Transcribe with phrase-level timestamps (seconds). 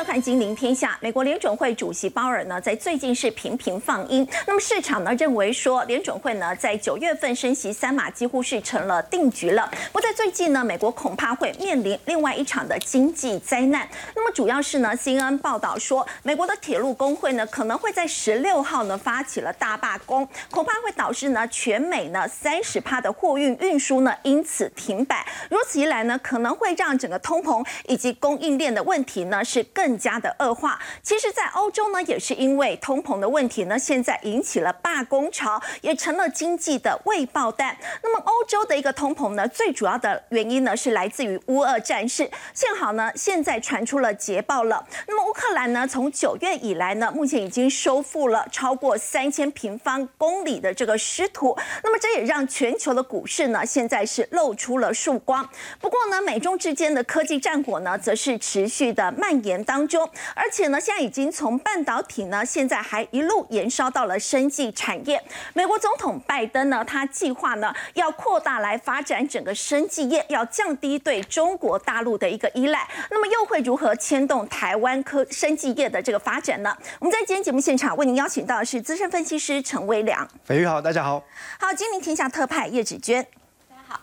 [0.00, 0.92] 收看《金陵天下》。
[1.02, 4.26] 美国联准会主席鲍尔呢，在最近是频频放鹰。
[4.46, 9.70] 那么市场呢认为说，联准会呢在九月份升息三码几乎是成了定局了。
[9.92, 13.86] 不在最近呢，美国恐怕会面临另外一场的经济灾难。
[14.16, 25.26] 那么主要是呢，CNN 报道说，美国的铁路工会呢可能会在十六号呢发起了大罢工，恐怕会导致呢全美呢三十趴的货运运输呢因此停摆。
[25.50, 30.78] 如此一来呢，可能会让整个通膨以及供应链的问题呢是更更加的恶化。
[31.02, 37.76] 其实，在欧洲呢，也是因为通膨的问题呢，现在引起了罢工潮，也成了经济的未爆弹。
[38.04, 42.30] 那么，欧洲的一个通膨呢，最主要的原因呢，是来自于乌俄战事。
[42.54, 44.86] 幸好呢，现在传出了捷报了。
[45.08, 51.58] 那么，乌克兰呢，从九月以来呢，目前已经收复了超过三千平方公里的这个失土。
[51.82, 55.48] 那么，这也让全球的股市呢，现在是露出了曙光。
[55.80, 65.22] 不过呢，美中之间的科技战火呢，则是持续的蔓延当中，而且呢，现在已经从半导体呢，现在还一路延烧到了生技产业。
[65.54, 72.88] 美国总统拜登呢，他计划呢，要扩大来发展整个生技业，要降低对中国大陆的一个依赖。
[73.10, 76.76] 那么又会如何牵动台湾科生技业的这个发展呢？
[76.98, 80.28] 我们在今天节目现场为您邀请到的是资深分析师陈威良。
[80.44, 81.22] 飞玉好，大家好。
[81.58, 83.22] 好，金陵天下特派叶芷娟。
[83.68, 84.00] 大家好。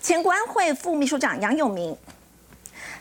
[0.00, 1.96] 前国安会副秘书长杨永明。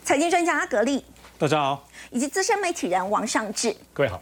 [0.03, 1.03] 财经专家阿格力，
[1.38, 4.22] 大家好，以及资深媒体人王尚志，各位好。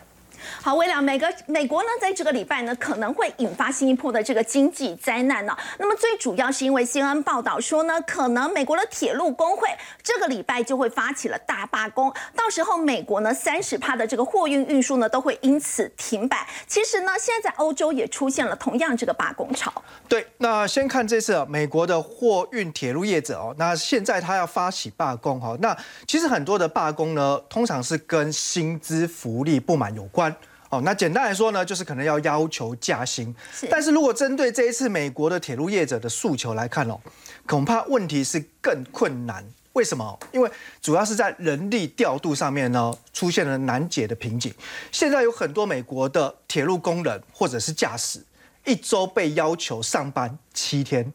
[0.62, 5.56] 好，为了美国美国呢，在这个礼拜呢，可能会引发新一波的这个经济灾难呢。
[5.80, 9.68] 那么最主要是因为新闻报道说呢，可能美国的铁路工会
[10.02, 16.48] 这个礼拜就会发起了大罢工，到时候美国呢三十趴的这个货运运输呢都会因此停摆。
[16.68, 19.72] 其实呢，现在在欧洲也出现了同样这个罢工潮。
[20.08, 25.58] 对，那先看这次美国的货运铁路业者哦，那现在他要发起罢工哈。
[25.60, 25.76] 那
[26.08, 30.33] 其实很多的罢工呢，通常是跟薪资福利不满有关。
[30.74, 33.34] 哦，那简单来说呢，就是可能要要求加薪。
[33.70, 37.00] 但是如果针对这一次美国的铁路业者的诉求来看哦，
[37.46, 39.46] 恐怕问题是更困难。
[39.74, 40.20] 为什么？
[40.32, 40.50] 因为
[40.82, 44.52] 主要是在人力调度上面呢，出现了难解的瓶颈。
[44.92, 48.24] 现在有很多美国的铁路工人或者是驾驶，
[48.66, 51.14] 一周被要求上班七天，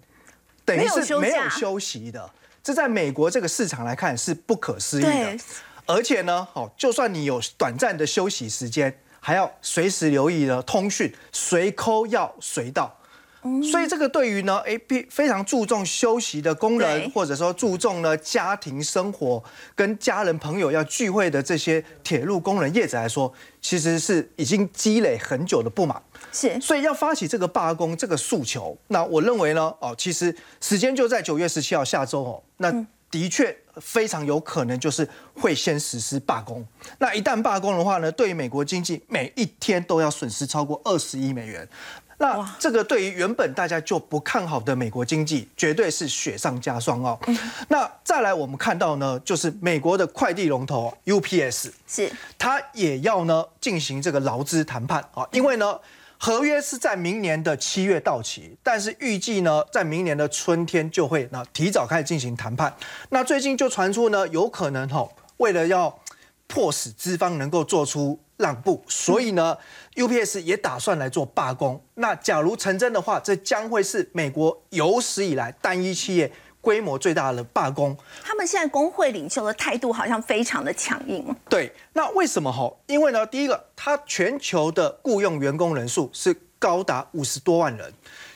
[0.64, 2.30] 等于是没有休息的。
[2.62, 5.36] 这在美国这个市场来看是不可思议的。
[5.86, 8.96] 而且呢，好，就算你有短暂的休息时间。
[9.20, 12.98] 还要随时留意呢，通讯随扣要随到，
[13.70, 19.42] 所以这个对于呢 P 非常注重休息的工人，或者说注重呢家庭生活
[19.74, 26.00] 跟家人朋友要聚会的这些铁路工人业者来说，其实是已经积累很久的不满，
[26.32, 32.86] 是，所以要发起这个罢工这个诉求，那我认为呢，哦，其实时间就在九月十七号下周哦，那。
[33.10, 36.64] 的确非常有可能就是会先实施罢工。
[36.98, 41.68] 那一旦罢工的话呢，对于美国经济每一天都要损失超过二十亿美元。
[42.18, 47.18] 那这个对于原本大家就不看好的美国经济，绝对是雪上加霜哦。
[47.68, 55.78] 那再来我们看到呢，就是美国的快递龙头 UPS，是它也要呢进行这个劳资谈判啊，因为呢。
[56.18, 62.74] 合约是在明年的七月到期，但是预计呢，在明年的春天就会那提早开始进行谈判。
[63.10, 66.00] 那最近就传出呢，有可能哈，为了要
[66.48, 69.56] 迫使资方能够做出让步，所以呢
[69.94, 71.80] ，UPS 也打算来做罢工。
[71.94, 76.32] 那假如成真的话，这将会是美国有史以来单一企业。
[76.68, 81.34] 规模最大的罢工，他们现在工会领袖的态度好像非常的强硬。
[81.48, 82.70] 对，那为什么哈？
[82.84, 87.90] 因为呢，第一个，它全球的雇佣员工人数是高达五十多万人，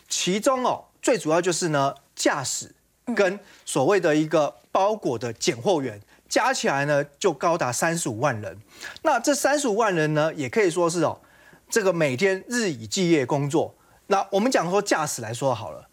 [0.08, 2.74] 其中哦，最主要就是呢，驾驶
[3.14, 8.58] 跟所谓的一个包裹的拣货员加起来呢，就高达三十五万人。
[9.02, 11.20] 那这三十五万人呢，也可以说是哦，
[11.68, 13.74] 这个每天日以继夜工作。
[14.06, 15.86] 那我们讲说驾驶来说好了。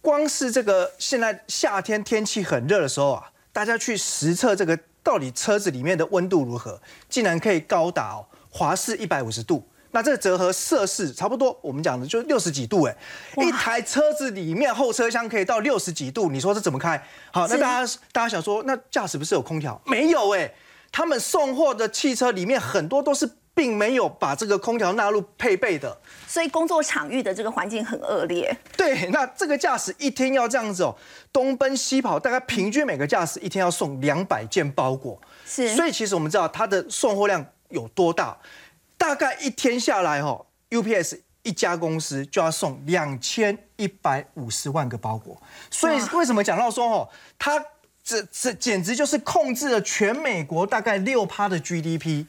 [0.00, 12.96] 光是这个现在夏天天气很热的时候啊，大家去实测这个到底车子里面的温度如何，竟然可以高达哦华氏一百五十度，那这个折合摄氏差不多，我们讲的就六十几度哎，
[13.36, 17.02] 一台车子里面后车厢可以到六十几度，你说这怎么开？
[17.32, 19.80] 好，那大家大家想说，那驾驶不是有空调？
[19.84, 20.52] 没有哎，
[20.92, 23.28] 他们送货的汽车里面很多都是。
[23.58, 28.56] 并没有把这个空调纳入配备的，所以工作场域的这个环境很恶劣。
[28.76, 30.96] 对，那这个驾驶一天要这样子哦，
[31.32, 35.20] 东奔西跑，大概平均每个驾驶一天要送两百件包裹。
[35.44, 38.38] 是，所以其实我们知道它的送货量有多大，
[38.96, 45.36] 大概一天下来哦，UPS 一家公司就要送两千一百五十万个包裹。
[45.68, 47.60] 所以为什么讲到说哦，它
[48.04, 52.26] 这这简直就是控制了全美国大概六趴的 GDP。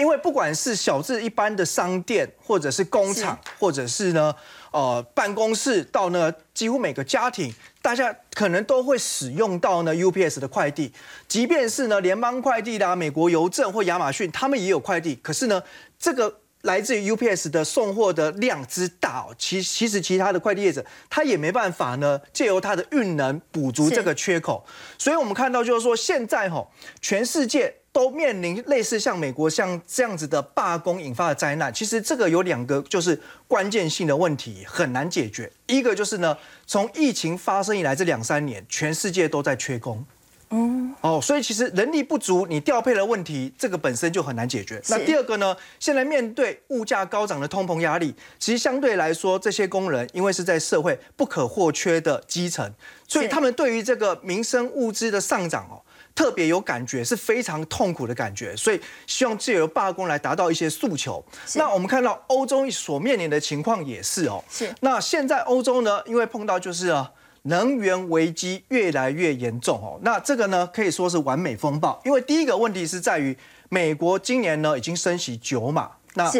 [0.00, 4.34] 因为不管是小至一般的商店，或者是工厂，或者是呢，
[4.70, 7.52] 呃，办公室，到呢，几乎每个家庭，
[7.82, 10.90] 大家可能都会使用到呢 UPS 的快递。
[11.28, 15.16] 即便是呢联邦快递啦、美国邮政或亚马逊，他们也有快递。
[15.16, 15.62] 可是呢，
[15.98, 24.64] 这个来自于 UPS 的送货的量之大，其其实其他的快递业者他也没办法呢，借由他的运能补足这个缺口。
[24.96, 26.66] 所以我们看到就是说，现在哈，
[27.02, 27.74] 全世界。
[27.92, 35.50] 都面临类似像美国像这样子的罢工引发的灾难，其实这个有两个就是关键性的问题很难解决。
[35.66, 40.04] 一个就是呢，从疫情发生以来这两三年，全世界都在缺工，
[40.50, 44.82] 嗯，哦，所以其实人力不足，你调配的问题，这个本身就很难解决。
[44.88, 52.72] 那第二个呢，现在面对物价高涨的通膨压力，其实相对来说，这些工人因为是在社会不可或缺的基层，
[53.06, 55.80] 所以他们对于这个民生物资的上涨哦。
[56.12, 61.24] 特别有感觉，是非常痛苦的感觉，所以希望借由罢工来达到一些诉求。
[61.54, 64.42] 那我们看到欧洲所面临的情况也是哦。
[64.50, 64.68] 是。
[64.80, 67.10] 那现在欧洲呢，因为碰到就是啊
[67.42, 69.98] 能源危机越来越严重哦。
[70.02, 73.36] 那这个呢可以说是完美风暴，因为第一个问题是在于
[73.68, 76.30] 美国今年呢已经升息九码，那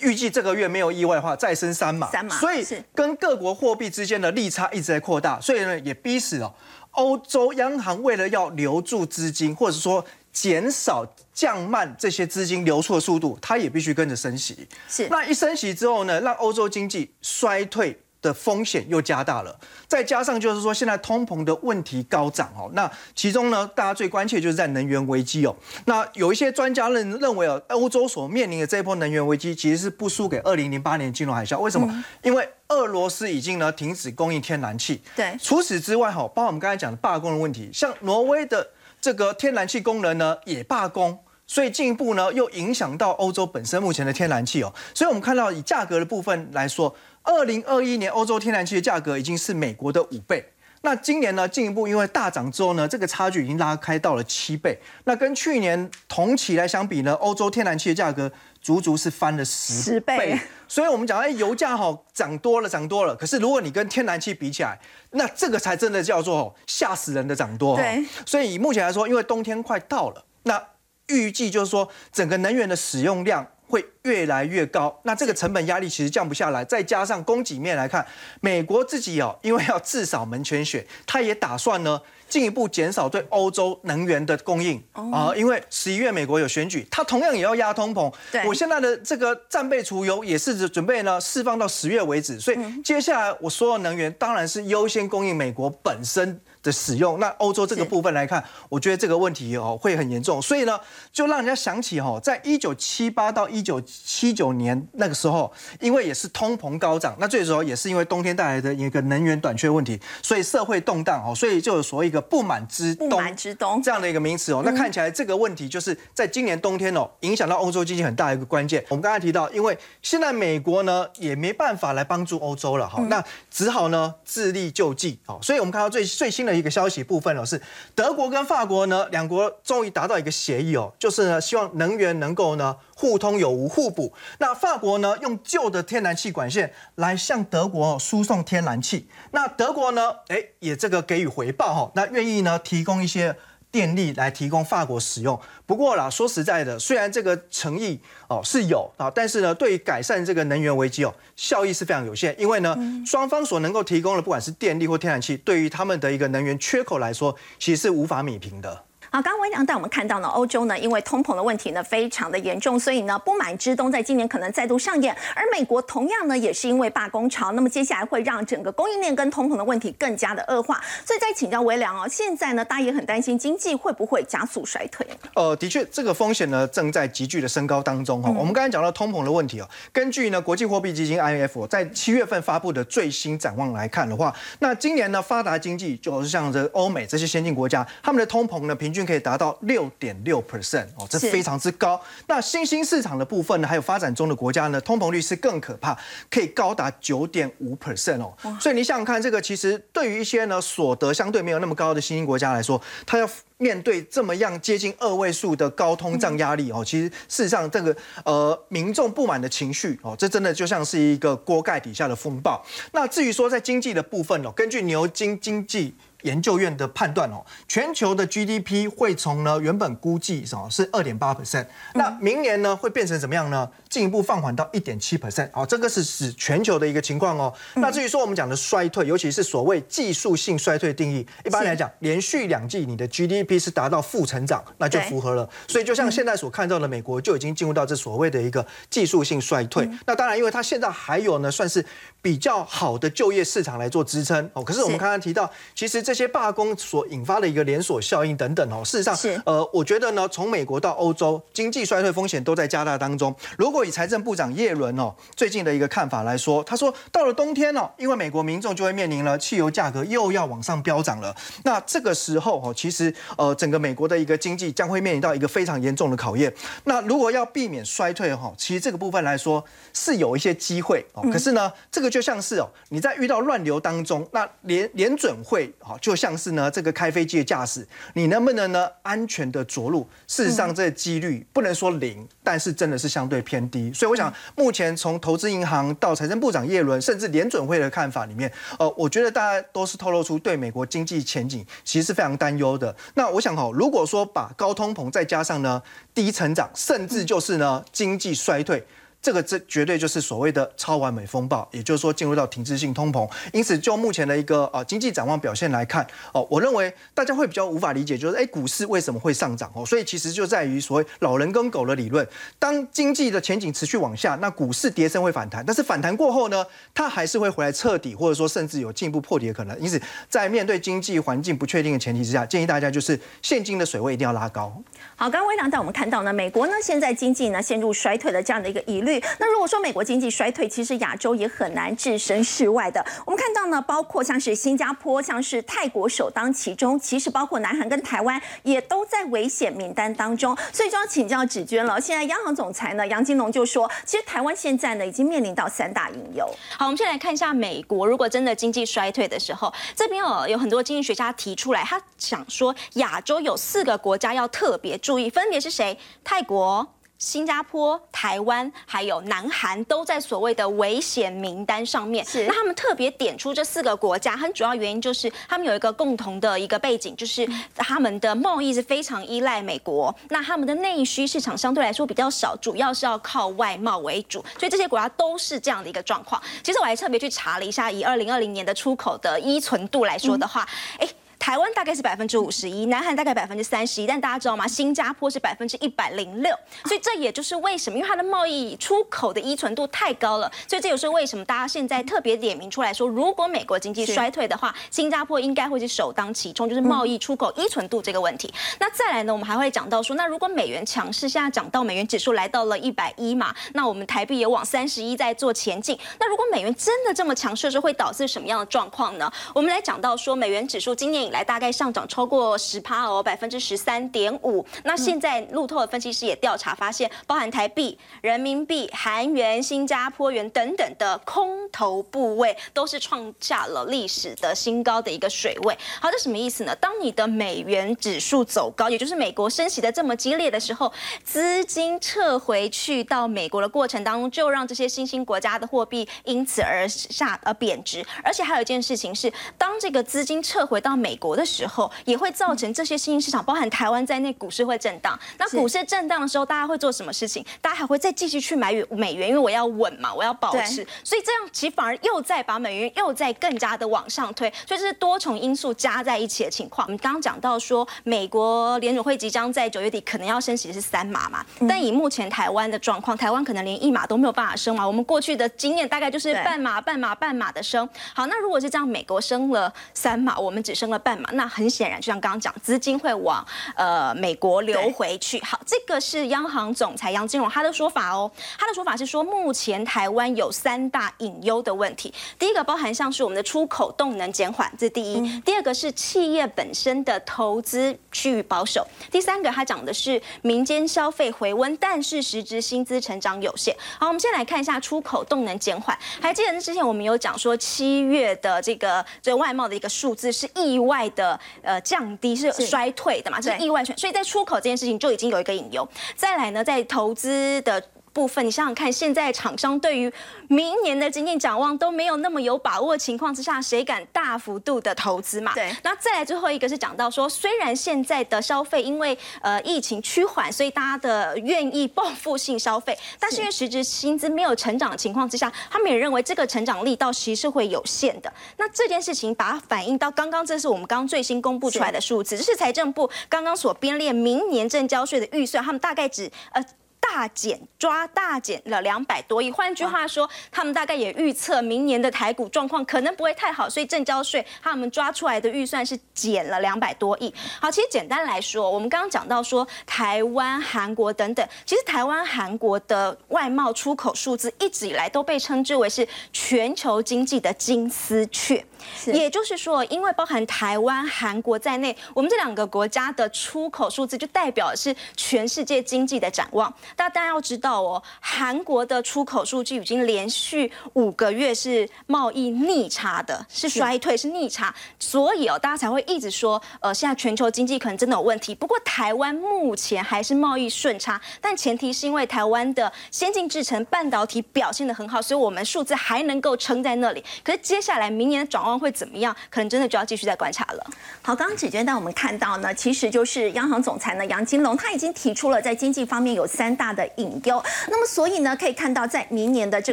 [0.00, 2.38] 预计这个月没有意外的话再升三码，三码。
[2.38, 2.64] 所以
[2.94, 6.54] 跟各国货币之间的利差一直在扩大，所以呢也逼死了。
[6.92, 14.66] 欧洲央行为了要留住资金，或者说减少、降慢这些资金流出的速度，它也必须跟着升息。
[14.88, 17.98] 是，那一升息之后呢，让欧洲经济衰退。
[18.26, 19.56] 的风险又加大了，
[19.86, 25.54] 再加上就是说现在通膨的问题高涨哦，那其中呢，大家最关切就是在能源危机哦。
[25.84, 31.58] 那有一些专家认认为哦，欧洲所面临的这一波能源危机其实是不输给二零零八年金融海啸。
[31.60, 32.04] 为什么？
[32.22, 35.00] 因为俄罗斯已经呢停止供应天然气。
[35.14, 35.36] 对。
[35.40, 38.68] 除此之外哈，包括我们刚才讲的罢工的问题，像挪威的
[39.00, 44.72] 这个天然气工人呢也罢工，所以进一步呢又影响到欧洲本身目前的天然气哦。
[44.92, 46.94] 所以我们看到以价格的部分来说。
[47.26, 50.42] 二零二一年欧洲天然气的价格已经是美国的五倍，
[50.82, 54.78] 那今年呢进一步因为大涨之后呢，这个差距已经拉开到了七倍。
[55.04, 58.30] 那跟去年同期来相比呢，欧洲天然气的价格
[58.62, 60.38] 足足是翻了十倍。
[60.68, 63.16] 所以我们讲，哎，油价哈涨多了，涨多了。
[63.16, 64.78] 可是如果你跟天然气比起来，
[65.10, 67.76] 那这个才真的叫做吓死人的涨多。
[67.76, 68.04] 对。
[68.24, 70.62] 所以以目前来说，因为冬天快到了，那
[71.08, 73.44] 预计就是说整个能源的使用量。
[73.68, 78.06] 会越来越高，那这个成本压力其实降不下来，再加上供给面来看，
[78.40, 88.12] 美国自己哦，因为要至少门全血，他也打算呢进一步减少对欧洲能源的供应啊，因为十一月美国有选举，他同样也要压通膨。
[88.46, 96.40] 我现在的这个战备储油也是准备呢释放到十月为止，所以接下来我所有能源当然是优先供应美国本身。
[96.66, 100.78] 的使用，那欧洲这个部分来看，我觉得这个问题哦会很严重，所以呢，
[101.12, 114.62] 就让人家想起哦，在一九七八到一九七九年那个时候，因为也是通膨高涨，那这时候也是因为冬天带来的一个能源短缺问题，所以社会动荡哦，所以就有所谓一个不满之冬，不满之冬这样的一个名词哦。
[114.64, 118.84] 那看起来这个问题就是在今年冬天哦，影响到欧洲经济很大的一个关键。
[118.88, 126.55] 我们刚才提到，因为现在美国呢也没办法来帮助欧洲了哈，那只好呢自力救济哦，所以我们看到最最新的。
[126.56, 127.60] 一个消息部分哦，是
[127.94, 134.12] 德国跟法国呢两国终于达到一个协议哦，就是呢希望能源能够呢互通有无互补。
[134.38, 143.36] 那法国呢用旧的天然气管线来向德国输送天然气，那德国呢哎也这个给予回报哈，那愿意呢提供一些。
[143.76, 145.38] 电力来提供法国使用。
[145.66, 152.34] 不过啦，说实在的，虽然这个诚意哦是有啊，但是呢，对于改善这个能源危机哦，效益是非常有限。
[152.40, 158.84] 因为呢，双方所能够提供的，不管是电力或天然气，对于他们的一个能源缺口来说，其实是无法米平的。
[159.10, 165.16] 好，刚刚微良带我们看到呢，欧洲呢因为通膨的问题呢非常的严重，所以呢不满之冬在今年可能再度上演。
[165.34, 170.82] 而美国同样呢也是因为罢工潮，那么接下来会让整个供应链跟通膨的问题更加的恶化。
[171.04, 175.06] 所以再请教微良哦，现在呢大家也很担心经济会不会加速衰退？
[175.34, 178.30] 呃，的确这个风险呢正在急剧的升高当中哈。
[178.36, 192.00] 我们刚才讲到通膨的问题哦，根据呢国际货币基金 IMF 在七月份发布的最新展望来看的话，那今年呢发达经济就是像这欧美这些先进国家，他们的通膨呢平均可以达到六点六 percent 哦，这非常之高。
[192.26, 195.96] 那新兴市场的部分呢，还有发展中的国家呢，通膨率是更可怕，
[196.28, 198.34] 可以高达九点五 percent 哦。
[198.60, 212.62] 所以你想想看，这个其实对于一些呢所得相对没有那么高的新兴国家来说，它要面对这么样接近二位数的高通胀压力哦，其实事实上这个呃民众不满的情绪哦，这真的就像是一个锅盖底下的风暴。
[212.92, 215.94] 那至于说在经济的部分哦，根据牛津经济。
[216.26, 223.70] 研究院的判断哦，全球的 GDP 会从呢原本估计什么是二点八 percent，那明年呢会变成怎么样呢？
[223.96, 227.50] 进一步放缓到一点七 percent，哦，这个是指全球的一个情况哦。
[227.76, 235.48] 那至于说我们讲的衰退，尤其是所谓技术性衰退定义，一般来讲，连续两季你的 GDP 是达到负成长，那就符合了。
[235.66, 239.88] 所以就像现在所看到的，美国就已经进入到这所谓的一个技术性衰退。
[240.04, 241.82] 那当然，因为它现在还有呢，算是
[242.20, 244.62] 比较好的就业市场来做支撑哦。
[244.62, 253.34] 可是我们刚刚提到，其实这些罢工所引发的一个连锁效应等等哦，事实上，呃，我觉得呢，从美国到欧洲，经济衰退风险都在加大当中。
[253.56, 261.34] 如果以财政部长叶伦哦最近的一个看法来说，他说到了冬天哦，因为美国民众就会面临了汽油价格又要往上飙涨了。
[261.64, 266.52] 那这个时候哦，其实呃整个美国的一个经济将会面临到一个非常严重的考验。
[266.84, 271.22] 那如果要避免衰退哈，其实这个部分来说是有一些机会哦。
[271.32, 280.08] 可是呢，这个就像是哦你在遇到乱流当中，那联联准会哦就像是呢这个开飞机的驾驶，你能不能呢安全的着陆？
[280.26, 283.92] 事实上这个几率不能说零，但是真的是相对偏低。
[283.92, 292.94] 所以我想，目前从投资银行到财政部长耶伦，甚至联准会的看法里面，呃，我觉得大家都是透露出对美国经济前景其实是非常担忧的。
[293.14, 295.82] 那我想哈，如果说把高通膨再加上呢
[296.14, 298.84] 低成长，甚至就是呢经济衰退。
[299.22, 303.28] 这个这绝对就是所谓的超完美风暴，也就是说进入到停滞性通膨。
[303.52, 309.84] 因此，就目前的一个呃经济展望表现来看，哦，我认为大家会比较无法理解，就是哎，股市为什么会上涨哦？
[309.84, 312.26] 所以其实就在于所谓老人跟狗的理论。
[312.58, 319.76] 当经济的前景持续往下，那股市跌升会反弹，但是反弹过后呢，它还是会回来彻底，或者说甚至有进一步破底的可能。
[319.80, 324.72] 因此，在面对经济环境不确定的前提之下，建议大家就是现金的水位一定要拉高。
[325.16, 329.00] 好，刚刚微良带我们看到呢，美国呢现在经济呢陷入衰退的这样的一个疑
[329.38, 333.04] 那如果说美国经济衰退，其实亚洲也很难置身事外的。
[333.24, 340.56] 我们看到呢，包括像是新加坡、像是泰国首当其冲，其实包括南韩跟台湾也都在危险名单当中。
[340.72, 342.00] 所以就要请教芷娟了。
[342.00, 346.48] 现在央行总裁呢杨金龙就说，其实台湾现在呢已经面临到三大隐忧。
[346.76, 355.98] 好，我们先来看一下美国，如果真的经济衰退的时候，这边哦有很多经济学家提出来，他想说亚洲有四个国家要特别注意，分别是谁？
[356.24, 356.86] 泰国。
[357.18, 362.24] 新加坡、台湾还有南韩都在所谓的危险名单上面。
[362.24, 376.40] 是，那他们特别点出这四个国家，很主要原因就是他们有一个共同的一个背景，就是他们的贸易是非常依赖美国，那他们的内需市场相对来说比较少，主要是要靠外贸为主，所以这些国家都是这样的一个状况。
[376.62, 380.68] 其实我还特别去查了一下，以二零二零年的出口的依存度来说的话，
[380.98, 381.08] 哎。
[381.46, 384.66] 台湾大概是百分之五十一，南韩大概百分之三十一，但大家知道吗？
[384.66, 386.52] 新加坡是百分之一百零六，
[386.86, 398.52] 所以这也就是为什么，因为它的贸易出口的依存度太高了，所以这也是为什么大家现在特别点名出来说，如果美国经济衰退的话，新加坡应该会是首当其冲，就是贸易出口依存度这个问题。
[398.80, 405.96] 那再来呢，我们还会讲到说，那如果美元强势，现在讲到美元指数来到了一百一嘛，那我们台币也往三十一在做前进。
[406.18, 409.32] 那如果美元真的这么强势，是会导致什么样的状况呢？
[409.54, 414.64] 我们来讲到说，美元指数今年以来大概上涨超过十趴哦，百分之十三点五。
[414.84, 425.76] 那现在路透的分析师也调查发现，包含台币、人民币、韩元、新加坡元等等的空头部位，都是创下了历史的新高的一个水位。
[426.00, 426.74] 好，这什么意思呢？
[426.76, 430.92] 当你的美元指数走高，也就是美国升息的这么激烈的时候，
[431.24, 438.04] 资金撤回去到美国的过程当中，就让这些新兴国家的货币因此而下而贬值。
[438.22, 445.18] 而且还有一件事情是，当这个资金撤回到美国的时，候也会造成这些新兴市场，包含台湾在内，股市会震荡。
[445.38, 447.44] 那股市震荡的时候，大家会做什么事情？
[447.60, 450.86] 大家还会再继续去买美元，因为我要稳嘛，我要保持。
[451.02, 454.52] 所以这样其实反而又在把美元又在更加的往上推。
[454.66, 456.86] 所以这是多重因素加在一起的情况。
[456.86, 464.86] 我们刚刚讲到说，美国联储会即将在九月底可能要升息是三码嘛，但以目前台湾的状况，台湾可能连一码都没有办法升嘛。
[464.86, 467.88] 我们过去的经验大概就是半码、半码、半码的升。
[468.14, 473.46] 好，那如果是这样，美国升了三码，我们只升了半嘛，那很显然，就像刚刚讲，资金会往
[473.76, 475.40] 呃美国流回去。
[475.40, 478.28] 好，这个是央行总裁杨金荣他的说法哦。
[478.58, 482.12] 他的说法是说，目前台湾有三大隐忧的问题。
[482.36, 485.40] 第一个包含像是我们的出口动能减缓，这是第一。
[485.42, 488.84] 第二个是企业本身的投资趋于保守。
[489.08, 493.72] 第三个他讲的是民间消费回温，但是实质薪资成长有限。
[494.00, 495.96] 好，我们先来看一下出口动能减缓。
[496.20, 500.95] 还记得之前我们有讲说七月的这个这外贸的一个数字是意外。
[500.96, 505.86] 外的呃降低，是衰退的嘛，是意外衰，所以在出口这件事情就已经有一个隐忧。
[506.14, 507.82] 再来呢，在投资的。
[508.16, 510.10] 部分，你想想看，现在厂商对于
[510.48, 515.52] 明年的经济展望都没有那么有把握的情况之下，谁敢大幅度的投资嘛？
[515.52, 515.70] 对。
[515.82, 528.32] 那再来最后一个是讲到说，虽然现在的消费因为呃疫情趋缓，所以大家的愿意报复性消费，但是因为实质薪资没有成长的情况之下，他们也认为这个成长力道其实是会有限的。
[528.56, 536.64] 那这件事情把它反映到刚刚，这是我们刚刚最新公布出来的数字，这是财政部刚刚所编列明年正交税的预算，他们大概只呃。
[537.00, 547.32] 大减抓大减了两百多亿，换句话说，他们大概也预测明年的台股状况可能不会太好，所以正交税他们抓出来的预算是减了两百多亿。
[547.60, 558.62] 好，其实简单来说，我们刚刚讲到说台湾、韩国等等，其实台湾、韩国的外贸出口数字一直以来都被称之为是全球经济的金丝雀。
[559.06, 566.72] 也就是说，因为包含台湾、韩国在内，我们这两个国家的出口数字就代表的是全世界经济的展望。
[566.94, 574.72] 但大家要知道哦，韩国的出口数据已经连续五个月是贸易逆差的，是衰退，是逆差。
[575.00, 578.54] 所以哦，大家才会一直说，呃，现在全球经济可能真的有问题。
[578.54, 587.24] 不过台湾目前还是贸易顺差，但前提是因为台湾的先进制程半导体表现的很好，所以我们数字还能够撑在那里。
[587.42, 588.76] 可是接下来明年的展望。
[588.76, 589.34] 会怎么样？
[589.48, 590.86] 可能真的就要继续再观察了。
[591.22, 597.62] 好，刚刚子娟带我们看到呢，其实就是央行总裁呢杨金龙他已经提出了在经济方面有三大的隐忧。
[597.88, 599.92] 那么所以呢，可以看到在明年的这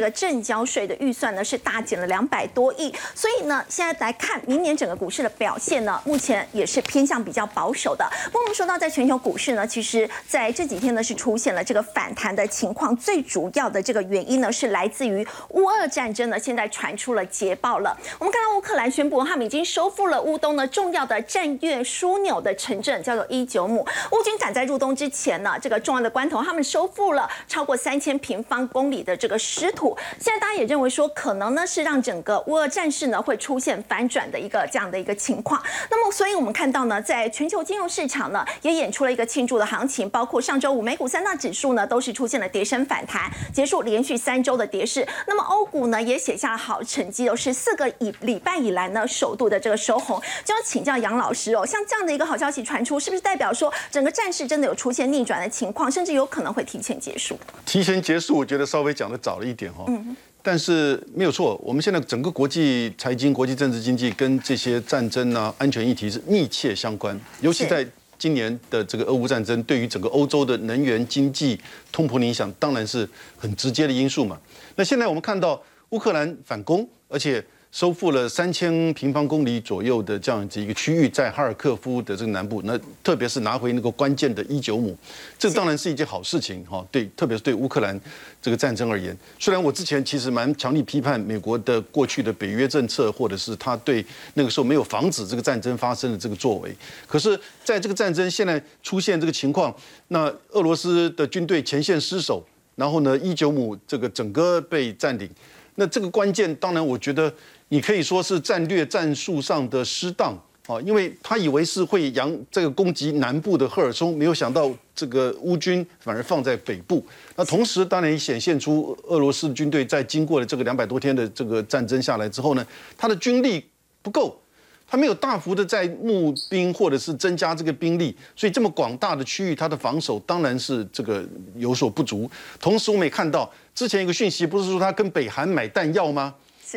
[0.00, 2.94] 个正交税的预算呢是大减了两百多亿。
[3.14, 8.06] 所以呢，现在来看明年整个股市的表现呢，目前也是偏向比较保守的。
[8.26, 12.94] 不过我们说到在全球股市呢，其实在这几天呢是出现了这个反弹的情况。
[12.94, 17.96] 最主要的这个原因呢是来自于乌俄战争呢，现在传出了捷报了。
[18.18, 18.74] 我们看到乌克。
[18.74, 23.86] 兰宣布，他们已经收复了乌东呢重要的战略枢纽的城镇，叫做伊久姆。
[24.10, 29.96] 乌军赶在入冬之前呢，这个重要的关头，他们收复了超过三千平方公里的这个失土。
[30.18, 35.62] 现在大家也认为说，可能呢是让整个乌俄战事呢会出现反转的一个这样的一个情况。
[35.88, 45.06] 那么，所以我们看到呢，在全球金融市场呢，也演出了一个庆祝的行情，包括上周五美股三大指数呢都是出现了跌升反弹，结束连续三周的跌势。
[45.28, 48.56] 那么欧股呢也写下了好成绩，有十四个以礼拜。
[48.56, 51.64] 以来呢，首度的这个收红，就要请教杨老师哦。
[51.64, 57.38] 像这样的一个好消息传出，是不是代表说整个战事真的有出现逆转的情况，甚至有可能会提前结束？
[57.64, 59.84] 提前结束，我觉得稍微讲的早了一点哈。
[59.88, 60.16] 嗯。
[60.42, 67.18] 但是没有错，我们现在整个国际财经、国际政治经济跟这些战争啊、安全议题是密切相关。
[67.40, 67.86] 尤其在
[68.18, 71.58] 今年的这个俄乌战争，对于整个欧洲的能源、经济、
[71.90, 74.38] 通膨的影响，当然是很直接的因素嘛。
[74.76, 77.44] 那现在我们看到乌克兰反攻，而且。
[77.74, 84.96] 收复了三千平方公里左右的这样子一个区域，在哈尔科夫的这个南部，那特别是拿回那个关键的伊久姆，
[85.36, 86.86] 这当然是一件好事情哈。
[86.92, 88.00] 对，特别是对乌克兰
[88.40, 96.72] 这个战争而言，虽然我之前其实蛮强力批判美国的过去的北约政策，或者是他对那个时候没有防止这个战争发生的这个作为，
[97.08, 99.74] 可是在这个战争现在出现这个情况，
[100.06, 102.40] 那俄罗斯的军队前线失守，
[102.76, 105.28] 然后呢，伊久姆这个整个被占领，
[105.74, 107.34] 那这个关键当然我觉得。
[107.74, 110.32] 你可以说是战略战术上的失当
[110.68, 117.04] 啊，因为他以为是会扬这个攻击南部的赫尔松，没有想到这个乌军反而放在北部。
[117.34, 122.64] 那同时当然也显现出俄罗斯军队在经过了这个两百多天的这个战争下来之后呢，
[122.96, 123.64] 他的军力
[124.02, 124.40] 不够，
[124.86, 131.24] 他没有大幅的在募兵或者是增加这个兵力，所以这么广大的区域，他的防守当然是这个
[131.56, 132.30] 有所不足。
[132.60, 136.32] 同时我们也看到之前一个讯息，不是说他跟北韩买弹药吗？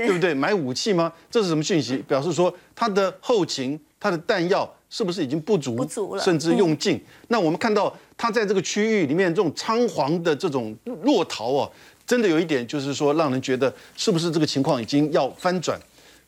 [0.05, 0.33] 对不对？
[0.33, 1.11] 买武器吗？
[1.31, 1.97] 这是什么讯息？
[2.07, 7.01] 表示说他的后勤、他的弹药是不是已经不足，不足了，甚至用尽？
[7.29, 11.69] 那我们看到他在这个区域里面这种仓皇的这种落逃啊，
[12.05, 15.79] 真的有一点就是说，让人觉得是不是这个情况已经要翻转？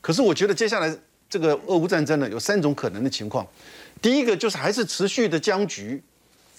[0.01, 0.95] 可是我觉得接下来
[1.29, 3.45] 这个俄乌战争呢，有三种可能的情况。
[4.01, 6.01] 第一个就是还是持续的僵局，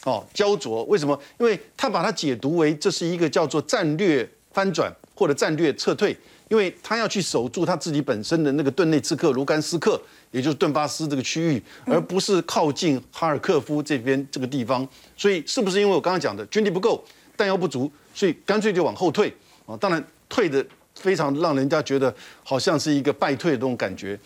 [0.05, 0.85] 哦，焦灼。
[0.85, 1.19] 为什么？
[1.39, 6.15] 因为他把它解读为这是一个叫做战略翻转或者战略撤退。
[6.51, 9.99] 因为他要去守住他自己本身的那个顿内茨克、卢甘斯克，
[10.33, 14.87] 也就是顿巴斯这个区域，而不是靠近哈尔科夫这边这个地方。
[15.17, 17.05] 所以，是不是因为我刚刚讲的军力不够、
[17.37, 19.33] 弹药不足，所以干脆就往后退
[19.65, 19.77] 啊？
[19.77, 24.19] 当然，退的非常让人家觉得好像是一个败退的这种感觉。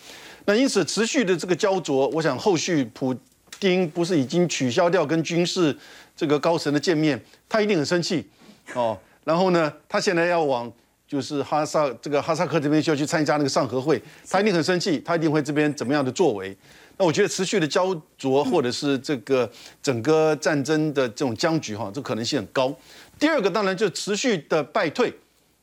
[0.45, 3.15] 那因此，持续的这个焦灼，我想后续普
[3.59, 5.77] 丁不是已经取消掉跟军事
[6.17, 8.27] 这个高层的见面，他一定很生气
[8.73, 8.97] 哦。
[9.23, 10.73] 然后呢，他现在要往。
[11.07, 16.55] 就是哈萨这个哈萨克这边需要去参加那个上合会，他一定很生气，他一定会这边怎么样的作为。
[16.97, 19.49] 那我觉得持续的焦灼或者是这个
[19.83, 22.73] 整个战争的这种僵局哈，这可能性很高。
[23.19, 25.13] 第二个当然就持续的败退，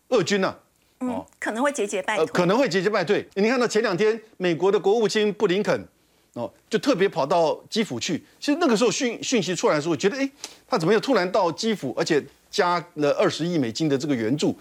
[0.09, 0.55] 俄军呢，
[0.99, 3.27] 哦，可能会节节败退，可能会节节败退。
[3.35, 5.89] 你看到前两天美国的国务卿布林肯
[6.35, 8.23] 哦，就特别跑到基辅去。
[8.39, 10.31] 其实那个时候讯讯息出来的时候，觉得哎，
[10.69, 14.55] 他怎么又突然到基辅，而且加了二十亿美金的这个援助？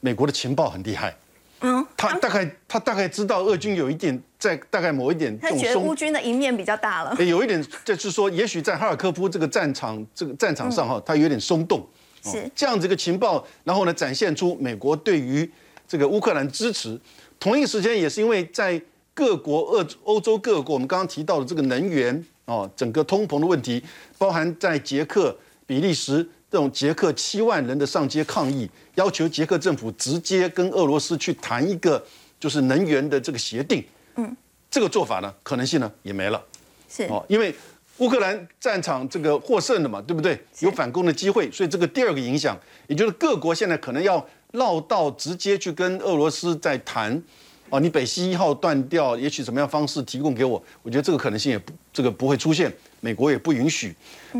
[0.00, 1.14] 美国的情报很厉害。
[1.62, 7.14] 嗯，他大概他大概知道俄军有一点在大概某一点，他觉得乌军的一面比较大了。
[7.22, 11.86] 有一点就是说，也许在哈尔科夫这个战场这个战场上哈，他有点松动。
[12.22, 15.50] 是这样子一个情报，然后呢，展现出美国对于
[15.86, 16.98] 这个乌克兰支持。
[17.38, 18.80] 同一时间，也是因为在
[19.12, 23.82] 各国欧欧洲各国，我们刚刚提到的这个能源哦，整个通膨的问题，
[24.16, 25.36] 包含在捷克、
[25.66, 26.26] 比利时。
[26.50, 32.04] 这种捷克七万人的上街抗议，要求捷克政府直接跟俄罗斯去谈一个
[32.40, 33.84] 就是能源的这个协定。
[34.16, 34.36] 嗯，
[34.68, 36.42] 这个做法呢，可能性呢也没了。
[36.88, 37.54] 是哦，因为
[37.98, 40.36] 乌克兰战场这个获胜了嘛，对不对？
[40.58, 42.58] 有反攻的机会，所以这个第二个影响，
[42.88, 47.22] 也就是各国现在可能要绕道直接去跟俄罗斯在谈。
[47.68, 50.60] 哦，你北溪一号断掉，也许什么样方式提供给我？
[50.82, 53.94] 我觉得这个可能性也不这个不会出现，美国也不允许。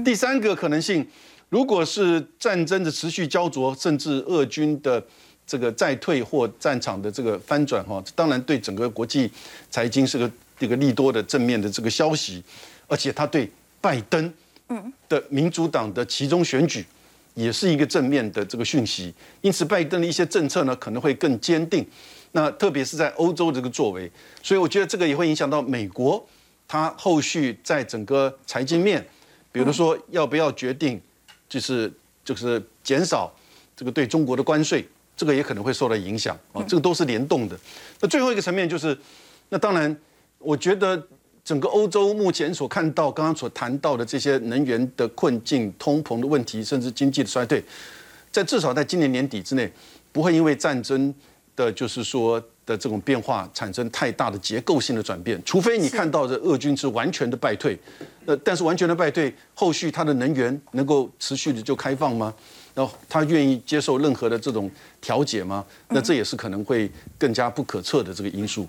[0.04, 1.06] 第三个可能性。
[1.50, 5.04] 如果是战争的持续焦灼，甚至俄军的
[5.44, 9.28] 这个再退或战场的这个翻转，哈，当然对整个国际
[9.68, 12.40] 财经是个这个利多的正面的这个消息，
[12.86, 14.32] 而且他对拜登
[15.08, 16.86] 的民主党的其中选举
[17.34, 19.12] 也是一个正面的这个讯息。
[19.40, 21.84] 因此，拜登的一些政策呢可能会更坚定。
[22.30, 24.08] 那特别是在欧洲这个作为，
[24.40, 26.24] 所以我觉得这个也会影响到美国，
[26.68, 29.04] 它后续在整个财经面，
[29.50, 31.00] 比如说要不要决定。
[31.50, 31.92] 就是
[32.24, 33.30] 就是减少
[33.76, 37.58] 这个对中国的关税，这个也可能会受到影响啊，这个都是联动的。
[38.00, 38.96] 那最后一个层面就是，
[39.48, 39.94] 那当然，
[40.38, 41.06] 我觉得
[41.44, 47.62] 整个欧洲目前所看到、刚刚所谈到的这些能源的困境、通膨的问题，甚至经济的衰退，
[48.32, 49.70] 在至少在今年年底之内，
[50.12, 51.12] 不会因为战争
[51.54, 52.42] 的，就是说。
[52.70, 57.76] 的这种变化产生太大的结构性的转变，除非你看到的俄军是完全的败退，
[58.26, 62.33] 呃，但是完全的败退，后续它的能源能够持续的就开放吗？
[62.72, 65.64] 然后他愿意接受任何的这种调解吗？
[65.88, 68.64] 那这也是可能会更加不可测的这个因素。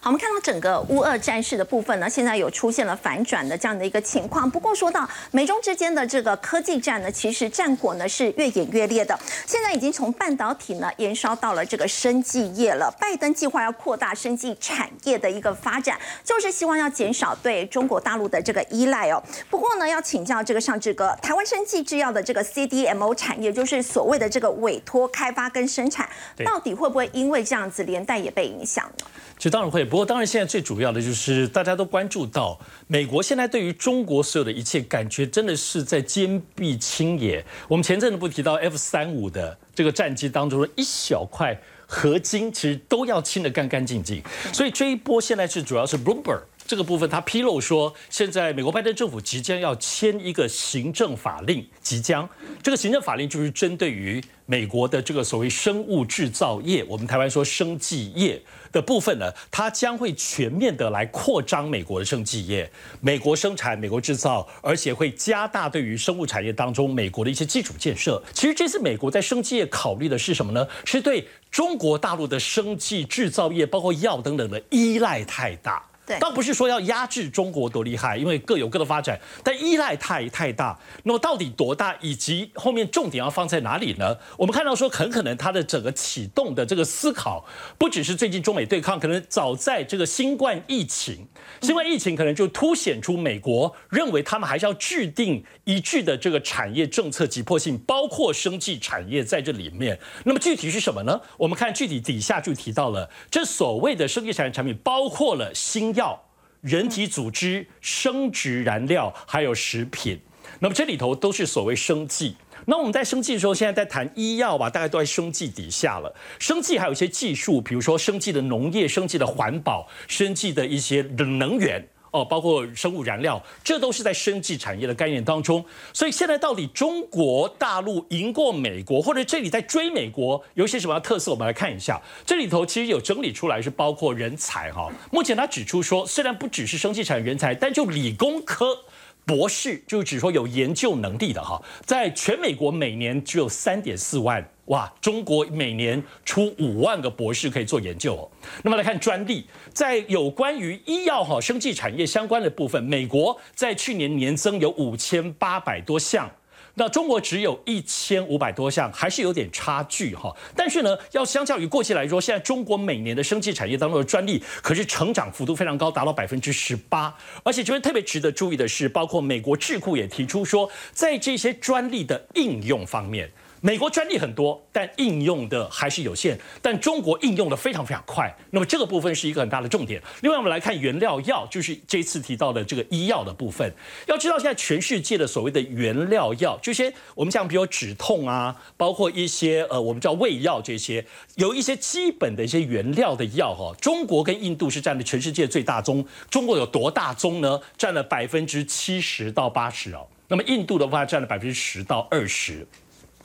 [0.00, 4.50] 好，我们看到整个乌俄战事的部分呢，现在有出现了反转的这样的一个情况。
[4.50, 9.18] 不过说到美中之间的这个科技战呢，其实战火呢是越演越烈的。
[9.46, 12.92] 现在已经从半导体呢延烧到了这个生技业了。
[13.00, 19.22] 拜登计划要扩大生技产业的一个发展，就是希望要减少对中国大陆的这个依赖哦。
[19.48, 26.08] 不过呢，要请教这个尚志哥，台湾生技制药的这个 CDMO 产业，就是所谓的这个委托开发跟生产，
[26.44, 29.06] 到底会不会因为这样子连带也被影响呢？
[29.38, 37.44] 其实会，不过当然现在最主要的就是大家都关注到美国现在对于中国所有的一切，感觉真的是在坚壁清野。
[37.68, 44.22] 我们前阵子不提到 F 三五的这个战机当中的一小块合金，其实都要清得干干净净。
[44.52, 46.40] 所以这一波现在是主要是 Bloomberg。
[46.72, 52.26] 这个部分，他披露说，现在美国拜登政府即将要签一个行政法令，即将
[52.62, 68.22] 这个行政法令就是针对于美国的这个所谓生物制造业，我们台湾说生技业的部分呢，它将会全面的来扩张美国的生技业，美国生产，美国制造，而且会加大对于生物产业当中美国的一些基础建设。
[68.32, 70.66] 其实这次美国在生技业考虑的是什么呢？
[70.86, 75.84] 是对中国大陆的生技制造业，包括药等等的依赖太大。
[76.18, 80.78] 倒不是说要压制中国多厉害，因为各有各的发展，但依赖太太大。
[81.04, 84.16] 那么到底多大，以及后面重点要放在哪里呢？
[84.36, 87.44] 我们看到说，很可能它的整个启动的这个思考，
[87.78, 91.26] 不只是最近中美对抗，可能早在这个新冠疫情，
[91.60, 99.98] 新冠疫情可能就凸显出美国认为他们还是要制定一致的这个产业政策急迫性，包括生技产业在这里面。
[100.24, 101.20] 那么具体是什么呢？
[101.38, 105.91] 我们看具体底下就提到了，这所谓的生技产业产品，包括了新。
[105.94, 106.20] 药、
[106.60, 110.20] 人体组织、生殖燃料，还有食品，
[110.60, 112.36] 那么这里头都是所谓生计。
[112.64, 116.14] 那我们在生计的时候，现在在谈医药吧，大概都在生计底下了。
[116.38, 121.84] 生计还有一些技术，比如说生计的农业、生计的环保、生计的一些能源。
[122.12, 125.64] 哦，包括生物燃料，这都是在生技产业的概念当中。
[125.92, 131.30] 所以现在到底中国大陆赢过美国，或者这里在追美国，有些什么特色？
[131.32, 132.00] 我们来看一下。
[132.24, 134.88] 这里头其实有整理出来，是包括人才哈。
[135.10, 138.78] 目前他指出说，虽然不只是生技产业人才，但就理工科。
[139.24, 144.46] 博士，就是指说有研究能力的哈，在全美国每年只有三点四万。
[144.66, 148.30] 哇，中国每年出五万个博士可以做研究哦。
[148.62, 156.30] 那么来看专利，在有关于医药哈、生技产业相关的部分，美国在去年年增有五千八百多项。
[156.74, 160.34] 那中国只有一千五百多项，还是有点差距哈。
[160.56, 167.14] 但是呢，要相较于过去来说，现在中国每年的生技产业当中的专利可是成长幅度非常高，达到百分之十八。
[167.42, 173.30] 而且这边特别值得注意的是，包括美国智库也提出说，在这些专利的应用方面。
[173.64, 176.36] 美国专利很多，但应用的还是有限。
[176.60, 180.02] 但中国应用的非常非常快，那么这个部分是一个很大的重点。
[180.22, 183.72] 另外，我们来看原料药，就是这次提到的这个医药的部分。
[184.06, 193.72] 要知道，现在全世界的所谓的原料药，这些我们讲，比如止痛啊，包括一些呃，我们叫胃药这些，有一些基本的一些原料的药哈。
[193.80, 196.04] 中国跟印度是占了全世界最大宗。
[196.28, 197.60] 中国有多大宗呢？
[197.78, 200.04] 占了百分之七十到八十哦。
[200.26, 202.66] 那么印度的话，占了百分之十到二十。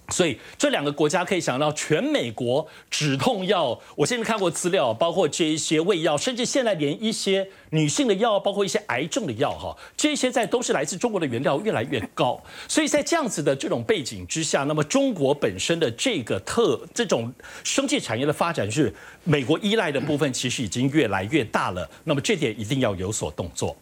[0.09, 12.41] 所以这两个国家可以想到，全美国止痛药，我现在看过资料，包括这一些胃药，甚至现在连一些女性的药，包括一些癌症的药，哈，这些在都是来自中国的原料越来越高。
[12.67, 18.93] 所以在这样子的这种背景之下，那么中国本身的这个特这种生技产业的发展是
[19.25, 21.89] 美国依赖的部分，其实已经越来越大了。
[22.05, 23.75] 那么这点一定要有所动作。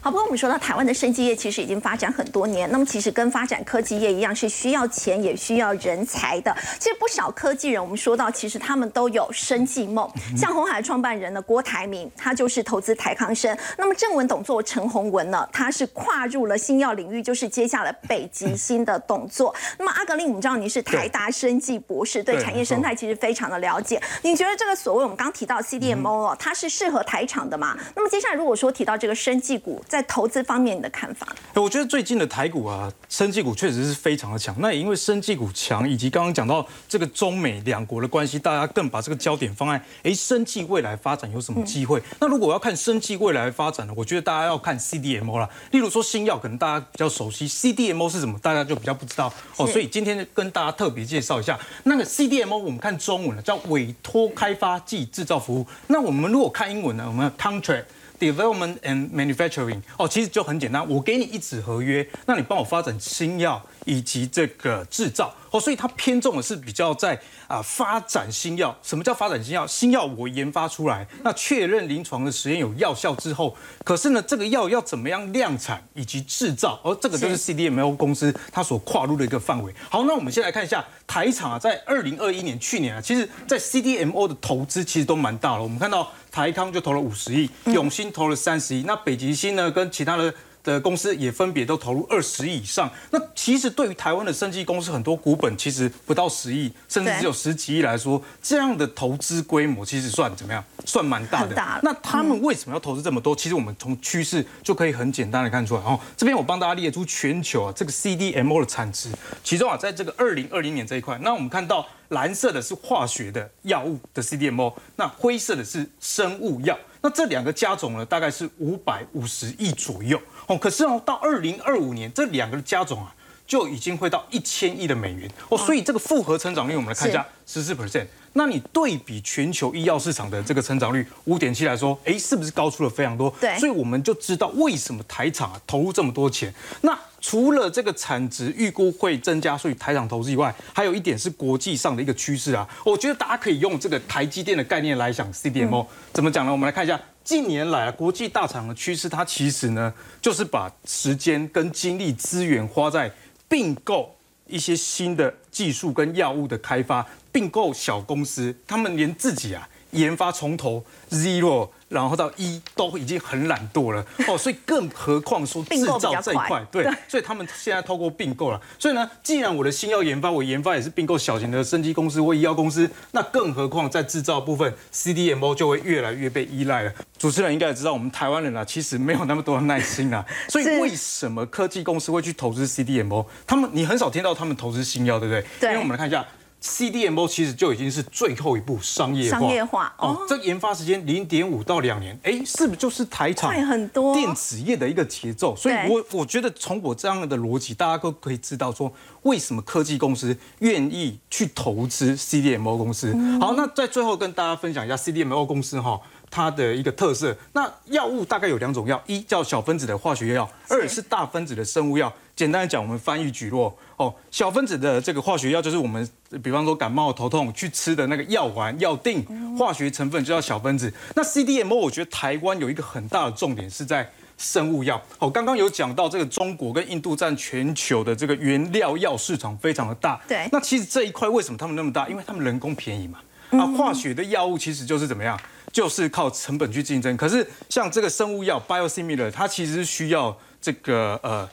[0.00, 6.56] 好，不过我们说到台湾的生技业其实已经发展很多年，那么其实跟发展科技业一样，是需要钱也需要人才的。
[6.78, 13.56] 其实不少科技人，我们说到其实他们都有生技梦，像红海创办人呢郭台铭，他就是投资台康生。
[13.76, 19.52] 那么正文董座陈宏文呢，他是跨入了新药领域，就是接下了北极星的董座。
[19.78, 24.00] 那么阿格令，我们知道你是台大生技博士，对产业生态其实非常的了解。
[24.22, 27.76] 你觉得这个所谓我们刚提到 CDMO 哦，它是适合台厂的吗？
[27.96, 31.26] 那么接下来如果说提到这个生技股，在投资方面，你的看法？
[31.54, 34.54] 我觉得最近的台股啊，生技股确实是非常的强。
[34.58, 42.02] 那也因为生技股强，以及刚刚讲到这个中美两国的关系，大家更把这个焦点放在哎，生技未来发展有什么机会？
[42.20, 45.48] 那如果要看生技未来发展呢，我觉得大家要看 CDMO 啦。
[45.70, 49.66] 例如说新药，可能大家比较熟悉，CDMO 是什么，大家就比较不知道哦。
[49.66, 55.66] 所以今天跟大家特别介绍一下那个 CDMO，我们看中文呢叫委托开发暨制造服务。
[55.88, 57.84] 那我们如果看英文呢，我们 contract。
[58.18, 68.76] Development and manufacturing 哦，其实就很简单，我给你一纸合约，那你帮我发展新药以及这个制造哦，所以它偏重的是比较在啊发展新药。
[68.82, 69.66] 什么叫发展新药？
[69.66, 79.72] 新药我研发出来，那确认临床的实验有药效之后，可是呢，这个药要怎么样量产以及制造，而这个就是 CDMO 公司它所跨入的一个范围。
[79.88, 85.62] 好，那我们先来看一下台厂啊，在二零二一年去年啊，其实在 CDMO 的投资其实都蛮大了。
[85.62, 86.10] 我们看到。
[86.38, 89.68] 台康就投了五十亿，永兴投了三十亿，那北极星呢？
[89.68, 90.32] 跟其他的。
[90.62, 92.90] 的公司也分别都投入二十亿以上。
[93.10, 100.64] 那其实对于台湾的生技公司，很多股本其实不到十亿，甚至只有十几亿来说，这样的投资规模其实算怎么样？
[100.84, 101.54] 算蛮大的。
[101.82, 103.34] 那他们为什么要投资这么多？
[103.34, 105.80] 其实我们从趋势就可以很简单的看出来。
[105.82, 109.10] 哦，这边我帮大家列出全球啊这个 CDMO 的产值，
[109.42, 116.78] 其中啊在这个二零二零年这一块，那我们看到蓝色的是化学的药物的 CDMO，那灰色的是生物药。
[117.00, 120.58] 那这两个加总呢，大概是五百五十亿左右哦。
[120.58, 123.14] 可是哦，到二零二五年，这两个的加总啊，
[123.46, 125.56] 就已经会到一千亿的美元哦。
[125.56, 128.06] 所以这个复合成长率，我们来看一下，十四 percent。
[128.34, 133.34] 那你对比全球医药市场的这个成长率五点七来说，哎，是不是高出了非常多？
[133.40, 133.58] 对。
[133.58, 136.52] 所以我们就知道为什么台厂啊投入这么多钱。
[136.82, 142.68] 那除了这个产值预估会增加，所以台厂投资以外，还有一点是国际上的一个趋势啊。
[142.84, 146.52] 我觉得大家可以用这个台积电的概念来想 CDMO 怎么讲呢？
[146.52, 153.12] 我们来看一下近年来国际大厂的趋势，它其实呢就是把时间跟精力资源花在
[153.46, 161.68] 并购一些新的技术跟药物的开发，并购小公司，他们连自己啊研发从头 zero。
[161.88, 168.60] 然后到一都已经很懒惰了 哦，所以更何况说制造这一块，对，所以他们现在透过并购了。
[168.78, 176.92] 所以呢，既然我的新药研发，我研发也是并购小型的生技公司或医药公司，那更何况在制造部分，CDMO 就会越来越被依赖了。
[177.18, 180.24] 主持人应该也知道，我们台湾人啊，其实没有那么多的耐心啊。
[180.48, 183.24] 所以为什么科技公司会去投资 CDMO？
[183.46, 185.44] 他们你很少听到他们投资新药，对不对？
[185.58, 185.70] 对。
[185.70, 186.24] 因为我们来看一下。
[186.62, 195.54] CDMO 其实就已经是最后一步商业化，商业化哦，这研发时间零点五到两年，哎，是不是就是台厂很多电子业的一个节奏？
[195.54, 198.92] 所以，我我觉得从我这样的逻辑，大家都可以知道说，
[199.22, 203.12] 为什么科技公司愿意去投资 CDMO 公司。
[203.40, 206.00] 好，那在最后跟大家分享一下 CDMO 公司哈。
[206.30, 207.34] 它的一个特色。
[207.54, 212.12] 那药物大概有两种药，一叫小分子的化学药，二是大分子的生物药。
[212.36, 216.08] 简单的讲，我们翻译举落哦，小分子的这个化学药就是我们
[216.42, 219.22] 比方说感冒头痛去吃的那个药丸、药锭，
[219.58, 220.92] 化学成分就叫小分子。
[221.14, 224.10] 那 CDMO 我觉得台湾有一个很大的重点是在。
[224.40, 230.20] 生物药哦，刚刚有讲到这个中国跟印度占全球的这个原料药市场非常的大。
[230.28, 232.06] 对，那其实这一块为什么他们那么大？
[232.06, 233.18] 因为他们人工便宜嘛。
[233.50, 235.36] 啊，化学的药物其实就是怎么样，
[235.72, 237.16] 就是靠成本去竞争。
[237.16, 241.48] 可是像这个生物药 biosimilar，它其实是需要这个呃。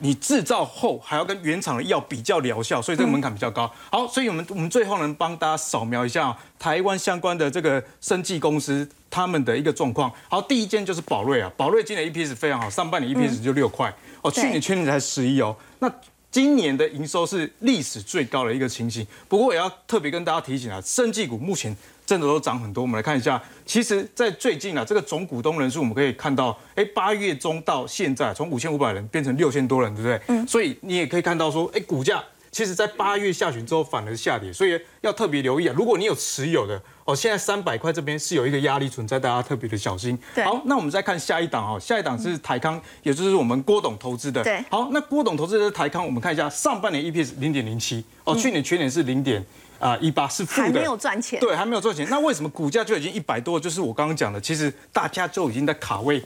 [0.00, 3.70] 你制造后还要跟原厂的药比较疗效，所以这个门槛比较高。
[3.90, 10.10] 好，所以我们我们最后能帮大家扫描一下台湾相关的这个生技公司他们的一个状况。
[10.28, 15.56] 好，第一间就是宝瑞啊，宝瑞今年 EPS 非常好，上半年 EPS 就六块哦，去年全年才十一哦。
[15.80, 15.92] 那
[16.30, 19.06] 今年的营收是历史最高的一个情形。
[19.28, 21.76] 不过也要特别跟大家提醒啊，生技股目前。
[22.08, 23.38] 真的都涨很多，我们来看一下。
[23.66, 30.18] 其实，在最近啊，这个总股东人数我们可以看到，哎，八月中到现在，从五千五百人变成六千多人，对不对？
[30.28, 30.48] 嗯。
[30.48, 35.74] 所以你也可以看到说，哎，股价其实在八月下旬之后反而下跌，所以要特别留意啊。
[35.76, 40.18] 如果你有持有的哦，现在三百块这边是有一个压力存在，大家特别的小心。
[40.44, 44.42] 好，那我们再看下一档哦，下一档是台康，也就是我们郭董投资的。
[44.42, 44.64] 对。
[44.70, 49.44] 好，那郭董投资的台康，我们看一下上半年 EPS 零点零七哦，去年全年是零点。
[49.78, 52.04] 啊，一八是负的，还没有赚钱，对，还没有赚钱。
[52.10, 53.60] 那为什么股价就已经一百多？
[53.60, 56.20] 就是我刚刚讲的，其实大家就已经在卡位。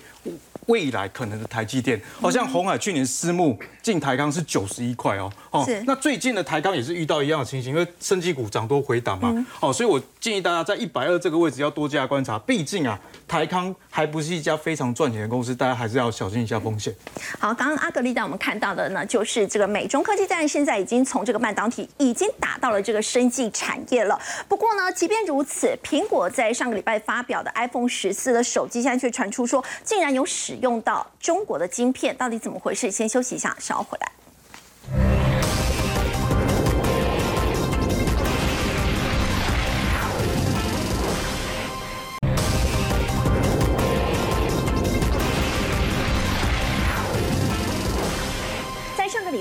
[0.67, 16.95] 未来可能的台积电，好像红海去年私募进台钢是九十一块哦，哦，那最近的台钢也是遇到一样的情形，因为升级股涨多回档嘛，哦，所以我建议大家在一百二这个位置要多加观察，毕竟啊，台康还不是一家非常赚钱的公司，大家还是要小心一下风险。
[17.41, 24.17] 好，刚刚阿格丽带我们看到的呢，就是这个美中科技战现在已经从这个半导体已经打到了这个生技产业了。
[24.49, 31.05] 不过呢，即便如此，苹果在上个礼拜发表的 iPhone 十四的手机，现在却传出说竟然有使用到。
[31.19, 32.89] 中国的晶片到底怎么回事？
[32.93, 34.13] 先休息一下，稍后回来。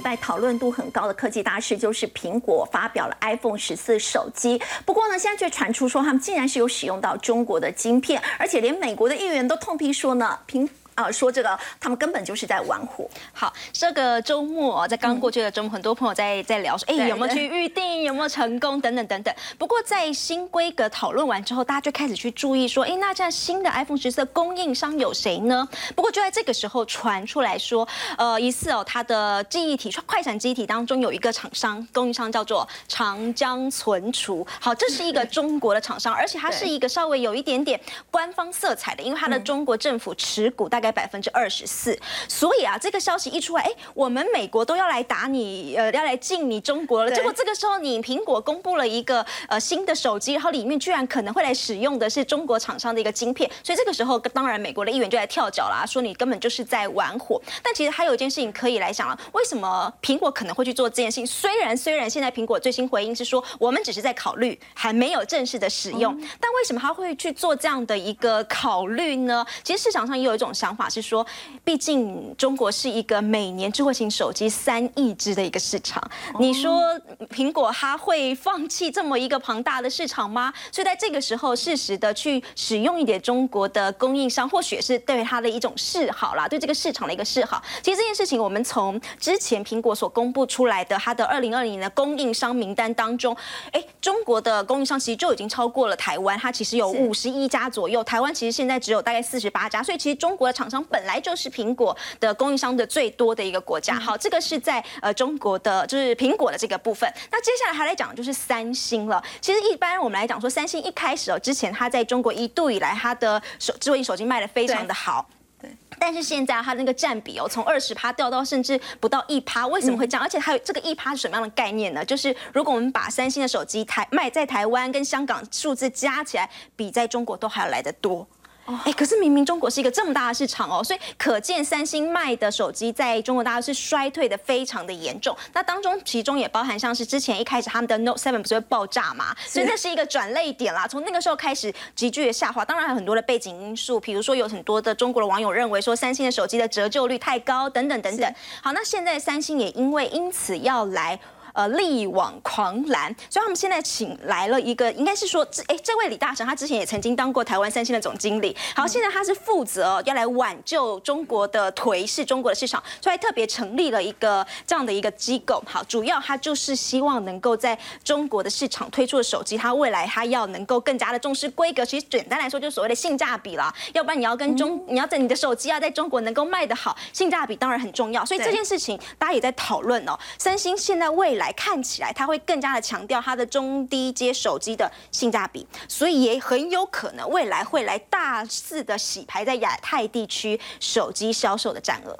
[0.01, 4.61] 在，讨论度很高的科技大事就是苹果发表了 iPhone 十四手机。
[4.85, 10.67] 不过呢，现在却传出说他们竟然是有使用到中国的晶片，而且连美国的议员都痛批说呢，苹。
[10.95, 13.09] 啊，说这个他们根本就是在玩火。
[13.33, 19.33] 好，这个周末在刚过去的周末，很多朋友在在聊说，哎，有没有去预定，有没有成功等等等等。
[19.57, 25.67] 不过在新规格讨论完之后，大家就开始去注意说，哎，那这样新的 iPhone 十四供应商有谁呢？
[25.95, 34.45] 不过就在这个时候传出来说，呃，疑似哦，它的记忆体快闪记忆体当中有一个厂商供应商叫做长江存储。
[34.59, 40.91] 好，这是一个 中国的厂商，而且它是一个稍微有一点点官方色彩的，因为它的中国政府持股大概。
[41.01, 47.09] 百分之二十四，所以啊，这个消息一出来，哎，我们美国都要来打你，呃，要来进你中国了。
[47.09, 57.41] 结果这个时候，你苹果公布了一个呃新的手机，然后里面居然可能会来使用的是中国厂商的一个晶片，所以这个时候，当然美国的议员就来跳脚啦，说你根本就是在玩火。
[57.63, 61.25] 但其实还有一件事情可以来想了，为什么苹果可能会去做这件事情？
[61.25, 69.45] 虽然虽然现在苹果最新回应是说，我们只是在考虑，还没有正式的使用，但为什么他会去做这样的一个考虑呢？
[69.63, 70.89] 其实市场上也有一种想法。
[70.89, 71.25] 是说，
[71.63, 76.03] 毕竟中国是一个每年智慧型手机三亿只的一个市场，
[76.39, 76.81] 你说
[77.29, 80.53] 苹果它会放弃这么一个庞大的市场吗？
[80.71, 87.61] 所以在这个时候，适时的去使用一点中国的供应商，或许是对它的一种示好啦，对这个市场的一个示好。
[87.81, 93.35] 其实这件事情，我们从之前苹果所公布出来的它的二零二零年的供应商名单当中，
[93.71, 100.71] 哎，中国的供应商其实就已经超过了台湾，它其实有五十一家左右，台湾其实现在只有大概四十八家，所以其实中国的厂。
[100.71, 107.11] 商本来就是苹果的供应商的最多的一个国家，好，这个是在呃中国的就是苹果的这个部分。
[107.29, 109.21] 那接下来还来讲就是三星了。
[109.41, 115.27] 其实一般我们来讲说，三星一开始哦，之前它在中国一度以来它的手智慧型手机卖的非常的好，
[115.59, 115.69] 对。
[115.99, 120.23] 但是现在它那个占比哦，从二十趴掉到甚至不到一趴，为什么会这样？
[120.23, 122.05] 而且还有这个一趴是什么样的概念呢？
[122.05, 128.25] 就是如果我们把三星的手机台卖在台湾跟香港数字加起来，比在中国都还要来得多。
[128.65, 135.35] 哎，可是明明中国是一个这么大的市场哦，所以可见三星卖的手机在中国大陆是衰退的非常的严重。
[135.51, 140.87] 那当中其中也包含像是之前一开始他们的 Note Seven 不是会爆炸嘛，所以那是一个转泪点啦。
[140.87, 148.33] 从那个时候开始急剧的下滑，当然有很多的背景因素，比如说有很多的中国的网友认为说三星的手机的折旧率太高等等等等。
[148.61, 151.19] 好，那现在三星也因为因此要来。
[151.53, 180.17] 呃力挽狂澜，所以他们现在请来了一个，应该是说，这哎这位李大神，他之前也曾经当过台湾三星的总经理，好，现在他是负责要来挽救中国的颓势，中国的市场，所以特别成立了一个这样的一个机构，好，主要他就是希望能够在中国的市场推出的手机，它未来它要能够更加的重视规格，其实简单来说就是所谓的性价比啦，要不然你要跟中，你要在你的手机要在中国能够卖得好，性价比当然很重要，所以这件事情大家也在讨论哦。
[180.37, 192.17] 三星现在未来来看起来，它会更加的强调它的中低阶手机的性价比，所以也很有可能未来会来大肆的洗牌在亚太地区手机销售的占额。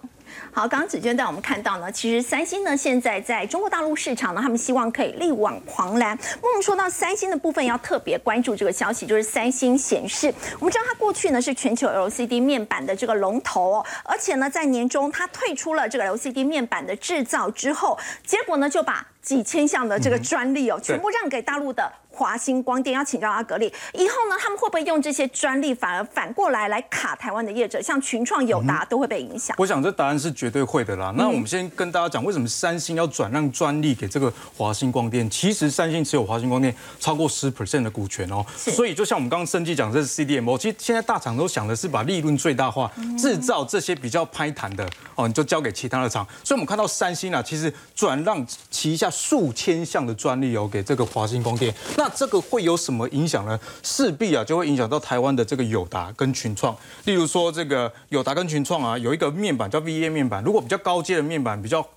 [0.51, 6.17] 好，刚刚子娟带我们看到呢，其实三星呢现在在中国大陆市场呢，他们希望可以力挽狂澜。
[6.41, 21.91] 我们说到三星的部分，要特别关注这个消息，就是三星显示，我们知道它过去呢是全球 LCD 面板的这个龙头哦，而且呢在年中它退出了这个 LCD 面板的制造之后，结果呢就把几千项的这个专利哦，全部让给大陆的。
[22.11, 29.55] 华星光电要请教阿格力，以后呢，他们会不会用这些专利，反而反过来来卡台湾的业者，像群创、友达都会被影响？
[29.57, 31.13] 我想这答案是绝对会的啦。
[31.17, 35.27] 那我们先跟大家讲，为什么三星要转让专利给这个华星光电？
[35.29, 46.27] 其实三星持有华星光电超过十 percent 的股权哦，所以就像我们刚刚升级讲，这是 CDMO，其实现在大厂都想的是把利润最大化，制造这些比较拍弹的哦，你就交给其他的厂。
[46.43, 51.73] 所以我们看到三星啊，其实转让旗下数千项的专利哦给这个华星光电。
[52.01, 53.59] 那这个会有什么影响呢？
[53.83, 56.75] 势必啊就会影响到台湾的这个友达跟群创。
[57.05, 61.87] 例如说这个友达跟群创啊，有一个面板叫 VA 面板，如果比较高阶的面板，比较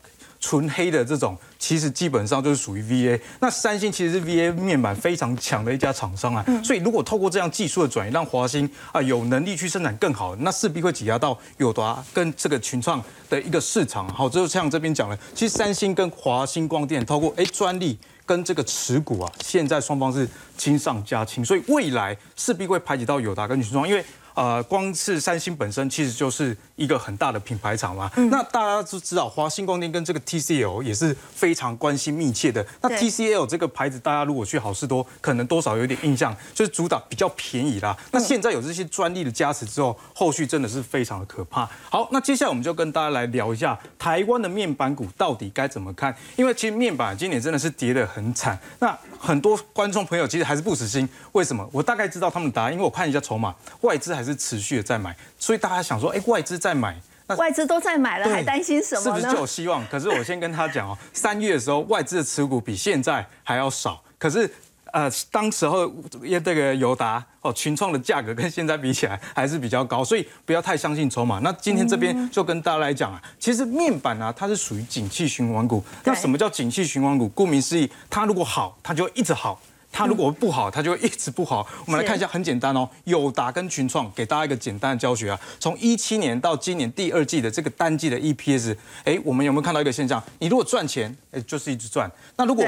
[0.45, 3.18] 纯黑的这种，其实基本上就是属于 VA。
[3.40, 14.07] 那三星其实是 VA 面板非常强的一家厂商啊，所以如果透过这样技术的转移，让华星啊有能力去生产更好，那势必会挤压到友达跟这个群创的一个市场。
[14.12, 17.99] 好，就像这边讲了，其实三星跟华星光电透过哎专利。
[18.26, 20.26] 跟这个持股啊，现在双方是
[20.57, 24.05] 亲上加亲，所以未来势必会排挤到友达跟群创，因为。
[24.35, 28.11] 呃，光是三星本身其实就是一个很大的品牌厂嘛。
[28.30, 32.66] 那大家都知道，华星光电跟这个 TCL 也是非常关系密切的。
[32.80, 37.97] 那 TCL 这个牌子，大家如果去好事多，可能多少有点印象，就是主打比较便宜啦。
[38.11, 41.68] 那现在有这些专利的加持之后，后续真的是非常的可怕。
[41.89, 46.12] 好，那接下来我们就跟大家来聊一下台湾的面板股到底该怎么看？
[46.35, 48.59] 因为其实面板今年真的是跌得很惨。
[48.80, 51.64] 那很多观众朋友其实还是不死心，为什么？
[51.70, 54.24] 我大概知道他们的答案，因为我看一下筹码，外资还。
[54.25, 56.97] 是持续的在买，所以大家想说，哎，外资在买，
[57.27, 59.87] 那外资都在买了，还担心什么是不是就有希望？
[59.89, 64.51] 可是我先跟他讲哦，三月的时候外资的持股比现在还要少，可是
[64.93, 71.41] 呃，当时候也这个友达哦群创的价格跟现在比起来还是比较高，所以不要太相信筹码。
[71.41, 75.83] 那今天这边就跟大家来讲啊，其实面板啊它是属于景气循环股。
[76.05, 77.29] 那什么叫景气循环股？
[77.31, 79.61] 顾名思义，它如果好，它就一直好。
[79.95, 81.64] 它如果不好，它就会一直不好。
[81.86, 82.88] 我们来看一下，很简单哦。
[83.05, 85.40] 友达跟群创给大家一个简单的教学啊。
[85.61, 90.20] 从一七年到今年第二季的这个单季的 EPS，哎，我们有没有看到一个现象？
[90.40, 92.11] 你如果赚钱，哎，就是一直赚。
[92.36, 92.66] 那如果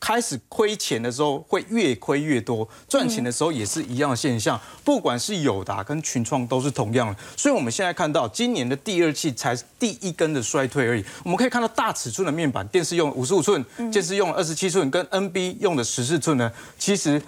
[0.00, 4.60] 开始亏钱的时候会越亏越多，赚钱的时候也是一样的现象。
[4.84, 11.04] 不管是友达跟群创都是同样的，所以我们现在看到今年的第二季才第一根的衰退而已。
[11.24, 17.20] 我们可以看到大尺寸的面板，电视用五十五寸，电视用二十七寸，跟 NB 用的十四寸呢，其实。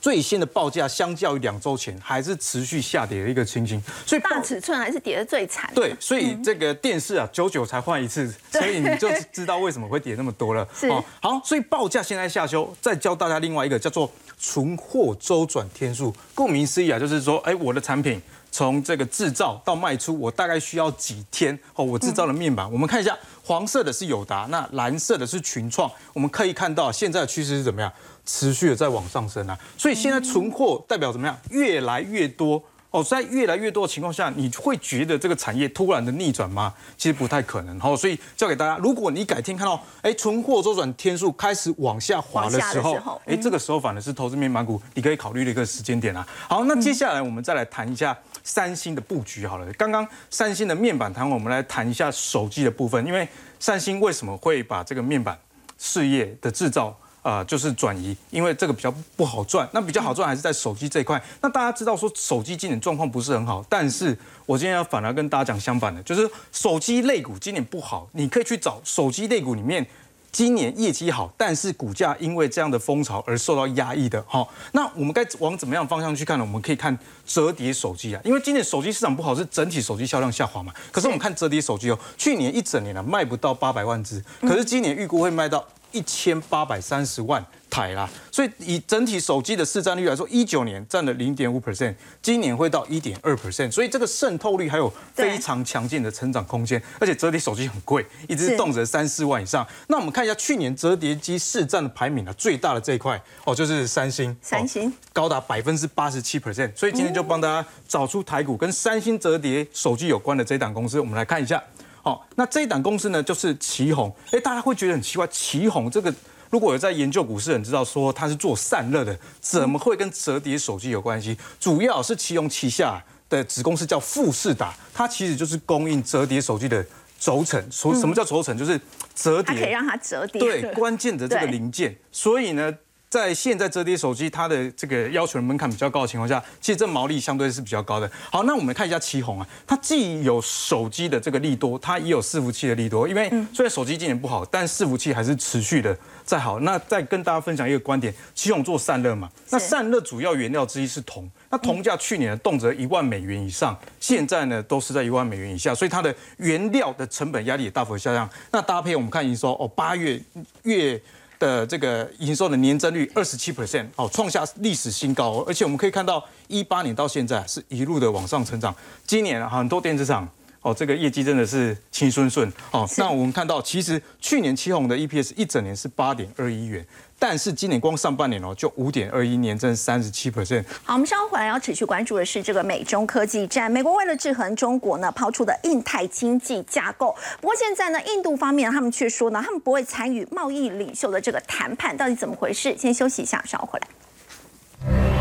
[0.00, 5.70] 最新的报价相较于两周前还是持续下跌的一个情形，所以大尺寸还是跌的最惨。
[5.74, 10.66] 对，所以这个电视啊，久久才换一次， 所以你就知道为什么会跌那么多了。
[10.78, 10.88] 是，
[11.20, 16.14] 好，所以报价现在下修，再教大家另外一个叫做存货周转天数。
[16.34, 18.22] 顾名思义啊，就是说，哎，我的产品
[18.52, 21.58] 从这个制造到卖出，我大概需要几天？
[21.74, 25.90] 哦，我制造的面板，我们看一下，黄色的是友达，那蓝色的是群创。
[26.12, 27.92] 我们可以看到现在的趋势是怎么样？
[28.24, 31.38] 持续的在往上升啊，所以现在存货代表怎么样？
[31.50, 36.72] 越来越多哦，在越来越多的情况下，你会觉得这个产业突然的逆转吗？
[36.96, 37.78] 其实不太可能。
[37.80, 46.24] 好，所以教给大家，如果你改天看到哎存货周转天数开始往下滑的时候，哎，这个时候反而是投资面板股你可以考虑的一个时间点啊。
[46.48, 49.66] 好，那接下来我们再来谈一下三星的布局好了。
[49.72, 55.36] 刚刚三星的面板谈，我们来谈一下手机的部分，因为三星为什么会把这个面板
[55.76, 56.96] 事业的制造？
[57.24, 59.66] 啊，就是转移，因为这个比较不好赚。
[59.72, 61.20] 那比较好赚还是在手机这一块。
[61.40, 69.86] 那大家知道说手机今年状况不是很好，但是我今天要反而跟大家讲相反的，就是手机类股今年不好，你可以去找手机类股里面
[70.30, 74.22] 今年业绩好，但是股价因为这样的风潮而受到压抑的。
[74.28, 76.44] 好，那我们该往怎么样方向去看呢？
[76.44, 76.94] 我们可以看
[77.24, 80.70] 折叠手机啊，因为今年手机市场不好，是整体手机销量下滑嘛。
[80.92, 85.66] 可是我们看折叠手机哦，去年一整年啊卖不到八百万只，可是今年预估会卖到。
[85.94, 88.10] 一千八百三十万台啦。
[88.30, 96.82] 所以以整体手机的市占率来说，一九年占了零点五 percent，今年会到一点二 percent，所以这个渗透率还有非常强劲的成长空间。
[96.98, 99.66] 而且折叠手机很贵，一直动辄三四万以上。
[99.86, 106.74] 那我们看一下去年折叠机市占的排名啊，最大的这一块哦，就是三星，三星高达百分之八十七 percent。
[106.76, 111.62] 所以今天就帮大家找出台股跟三星折叠手机有关的这档公司，我们来看一下。
[112.04, 114.14] 好，那这一档公司呢，就是旗宏。
[114.30, 116.14] 哎，大家会觉得很奇怪，旗宏这个
[116.50, 121.34] 如果有在研究股市的人知道说它是做散热的，怎么会跟折叠手机有关系？
[121.58, 126.84] 主要是旗宏旗下的子公司叫富士达，它其实就是供应折叠手机的
[127.18, 127.58] 轴承。
[127.70, 128.54] 什什么叫轴承？
[128.58, 128.78] 就是
[129.14, 130.38] 折叠，它可以让它折叠。
[130.38, 131.96] 对，关键的这个零件。
[132.12, 132.70] 所以呢。
[133.14, 138.10] 在现在折叠手机，它的这个要求的门槛比较高的情况下，其实这毛利相对是比较高的。
[138.28, 143.06] 好，那我们看一下旗宏啊，它既有手机的这个利多，它也有伺服器的利多。
[143.06, 146.58] 因为虽然手机今年不好，但伺服器还是持续的在好。
[146.58, 158.28] 那再跟大家分享一个观点，旗宏做散热嘛，那散热主要原料之一是铜，那铜价去年动辄一万美元以上，现在呢都是在一万美元以下，所以它的原料的成本压力也大幅下降。
[158.50, 160.20] 那搭配我们看营收哦，八月
[160.64, 161.00] 月。
[161.44, 165.44] 呃这个营收的年增率二十七 percent，哦，创下历史新高。
[165.46, 168.74] 而且我们可以看到，一八年到现在是一路的往上成长。
[169.06, 170.26] 今年很多电子厂，
[170.64, 172.50] 哦，这个业绩真的是轻顺顺。
[172.70, 176.84] 哦，那我们看到，其实去年七红的 EPS 一整年是八点二一元。
[177.18, 180.64] 但是今年光上半年哦，就五点二一年增三十七 percent。
[180.82, 183.70] 好，我们稍后回来要持续关注的是这个美中科技战。
[183.70, 187.14] 美国为了制衡中国呢，抛出的印太经济架构。
[187.42, 192.74] 不过现在呢，印度方面他们却说呢，他们不会参与贸易领袖的这个谈判，到底怎么回事？
[192.78, 195.13] 先休息一下，稍后回来。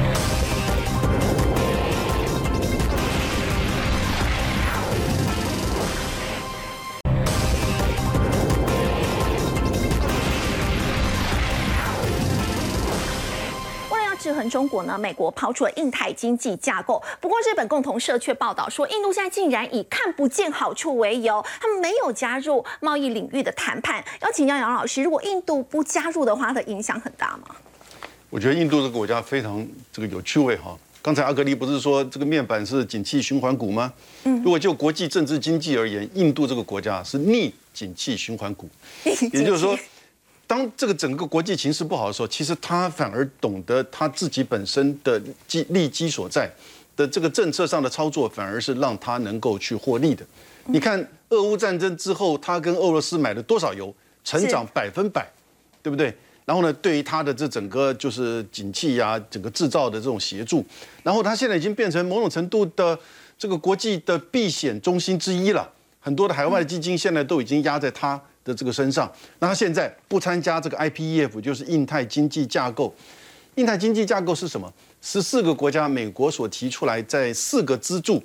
[14.43, 14.97] 衡中国呢？
[14.97, 24.03] 美国抛出了印太经济架构，不过日本共同社却报道说，印度现在竟然以看不见好处为由，他们没有加入贸易领域的谈判。
[24.21, 27.55] 要请教杨老师，如果印度不加入的话，它的影响很大吗？
[28.29, 30.77] 我觉得印度这个国家非常这个有趣味哈。
[31.01, 33.93] 刚才阿格丽不是说这个面板是景气循环股吗？
[34.25, 38.69] 嗯，如果就国际政治经济而言，印度这个国家是逆景气循环股，
[39.31, 39.77] 也就是说。
[40.53, 46.47] 当这个整个国际形势不好的时候，其实他反而懂得他自己本身的基利基所在
[46.95, 50.23] 的这个政策上的操作，反而是让他能够去获利的。
[50.65, 53.91] 你看，俄乌战争之后，他跟俄罗斯买了多少油，
[54.23, 55.27] 成长百分百，
[55.81, 56.15] 对不对？
[56.45, 60.63] 然后呢，对于他的这整个就是景气呀，整个制造的这种协助，
[61.01, 62.95] 然后他现在已经变成某种程度的
[63.39, 65.67] 这个国际的避险中心之一了。
[65.99, 68.21] 很多的海外的基金现在都已经压在他。
[68.43, 72.93] 的这个身上，那他现在不参加这个 IPEF，就是印太经济架构。
[73.55, 74.71] 印太经济架构是什么？
[75.01, 78.21] 十四个国家，美国所提出来，在四个支柱，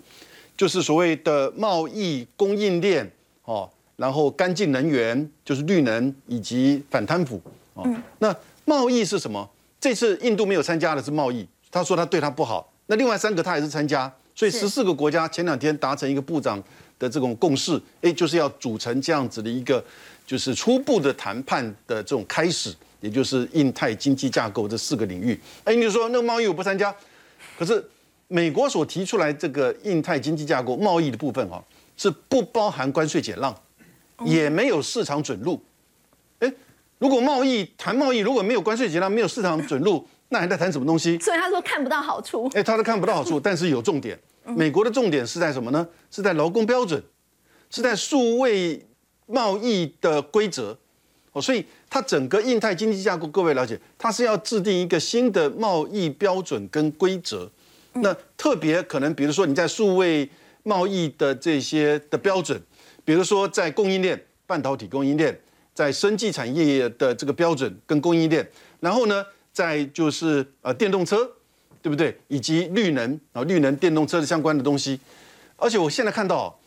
[0.56, 3.10] 就是所谓的贸易供应链
[3.44, 7.40] 哦，然后干净能源，就是绿能以及反贪腐
[7.74, 7.86] 哦。
[8.18, 9.48] 那贸易是什么？
[9.78, 12.72] 这次印度没有参加的是贸易，他说他对他不好。
[12.86, 16.62] 那另外三个他也是参加，所以十四个国家前两天达成一个部长。
[16.98, 19.82] 的这种共识，哎，就是要组成这样子的一个，
[20.26, 25.38] 就是初步的谈判的这种开始，也就是印太经济架构这四个领域。
[25.64, 26.94] 哎，你说那个贸易我不参加，
[27.58, 27.82] 可是
[28.26, 31.62] 美国所提出来这个印太经济架构贸易的部分哈，
[31.96, 33.54] 是不包含关税减让，
[34.24, 35.60] 也没有市场准入。
[36.40, 36.52] 哎，
[36.98, 41.18] 如果贸易谈贸易如果没有关税减让，没有市场准入，那还在谈什么东西？
[41.20, 42.50] 所以他说看不到好处。
[42.54, 44.18] 哎，他都看不到好处，但是有重点。
[44.56, 45.86] 美国的重点是在什么呢？
[46.10, 47.02] 是在劳工标准，
[47.70, 48.86] 是在数位
[49.26, 50.78] 贸易的规则
[51.32, 57.50] 哦，所以它整个印太经济架构，各位了解，它是要制定一个新的贸易标准跟规则。
[57.94, 60.28] 那特别可能，比如说你在数位
[60.62, 62.60] 贸易的这些的标准，
[63.04, 65.38] 比如说在供应链、半导体供应链，
[65.74, 68.48] 在生技产业的这个标准跟供应链，
[68.80, 71.30] 然后呢，在就是呃电动车。
[71.80, 72.16] 对不对？
[72.28, 74.98] 以及绿能啊，绿能电动车的相关的东西，
[75.56, 76.58] 而且我现在看到，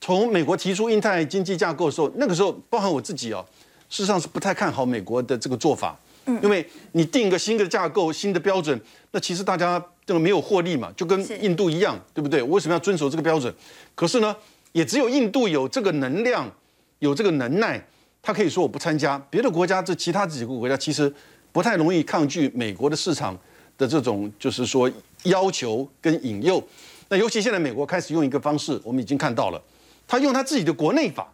[0.00, 3.44] 从美国提出印太经济架构的时候，那个时候包含我自己哦，
[3.88, 8.78] 事实上是不太看好美国的这个做法，嗯，因为你定一个新的架构、新的标准，
[9.12, 12.42] 那其实大家这个没有获利嘛，就跟印度一样，对不对？
[12.42, 13.52] 我为什么要遵守这个标准？
[13.94, 14.34] 可是呢，
[14.72, 16.50] 也只有印度有这个能量、
[16.98, 17.82] 有这个能耐，
[18.20, 21.12] 他可以说我不参加，别的国家这其他几个国家其实
[21.52, 23.38] 不太容易抗拒美国的市场。
[23.78, 24.90] 的这种就是说
[25.24, 26.62] 要求跟引诱，
[27.08, 29.60] 那尤其现在美国开始用一个方式，我们已经看到了，
[30.06, 31.32] 他用他自己的国内法，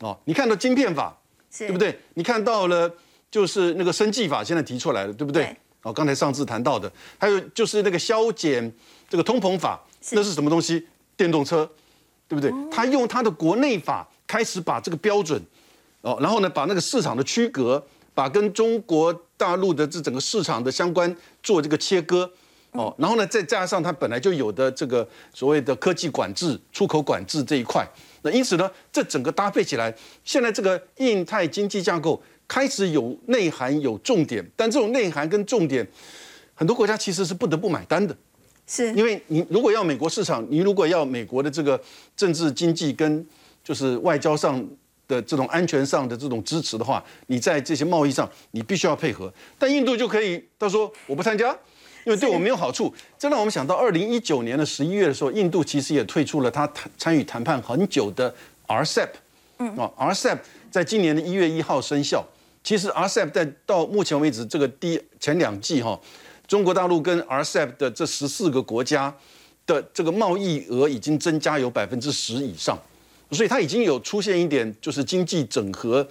[0.00, 1.16] 哦，你看到晶片法，
[1.58, 1.98] 对不对？
[2.14, 2.92] 你看到了
[3.30, 5.44] 就是那个生计法现在提出来了，对不对？
[5.44, 8.70] 对哦，刚才上次谈到的，还有就是那个削减
[9.08, 9.80] 这个通膨法，
[10.12, 10.86] 那是什么东西？
[11.16, 11.68] 电动车，
[12.28, 12.52] 对不对？
[12.70, 15.42] 他用他的国内法开始把这个标准，
[16.02, 17.82] 哦，然后呢，把那个市场的区隔，
[18.14, 22.30] 把跟中国大陆的这整个市场的相关做这个切割，
[22.72, 27.86] 哦，然后呢，再加上它本来就有的这个所谓的科技管制、出口管制这一块，
[28.22, 29.94] 那因此呢，这整个搭配起来，
[30.24, 35.86] 现在这个印太经济架构开始有内涵、有重点，但这种内涵跟重点，
[36.54, 38.16] 很多国家其实是不得不买单的。
[38.66, 41.80] 是因为你如果要美国市场，你如果要美国的这个
[42.16, 43.26] 政治经济跟
[43.64, 44.64] 就是外交上
[45.10, 49.32] 的这种安全上的这种支持的话，你在这些贸易上你必须要配合。
[49.58, 51.50] 但印度就可以他说我不参加，
[52.06, 52.94] 因为对我没有好处。
[53.18, 58.32] 这让我们想到二零一九年的十一月的时候，印度其实也退出了他谈参与谈判很久的
[58.68, 59.08] RCEP。
[59.58, 60.38] 嗯啊，RCEP
[60.70, 62.24] 在今年的一月一号生效。
[62.62, 65.98] 其实 RCEP 在到目前为止这个第前两季哈。
[66.46, 69.14] 中国大陆跟 RCEP 的这十四个国家
[69.66, 72.76] 的这个贸易额已经增加有百分之十以上，
[73.30, 76.06] 所以它已经有出现一点就是经济整合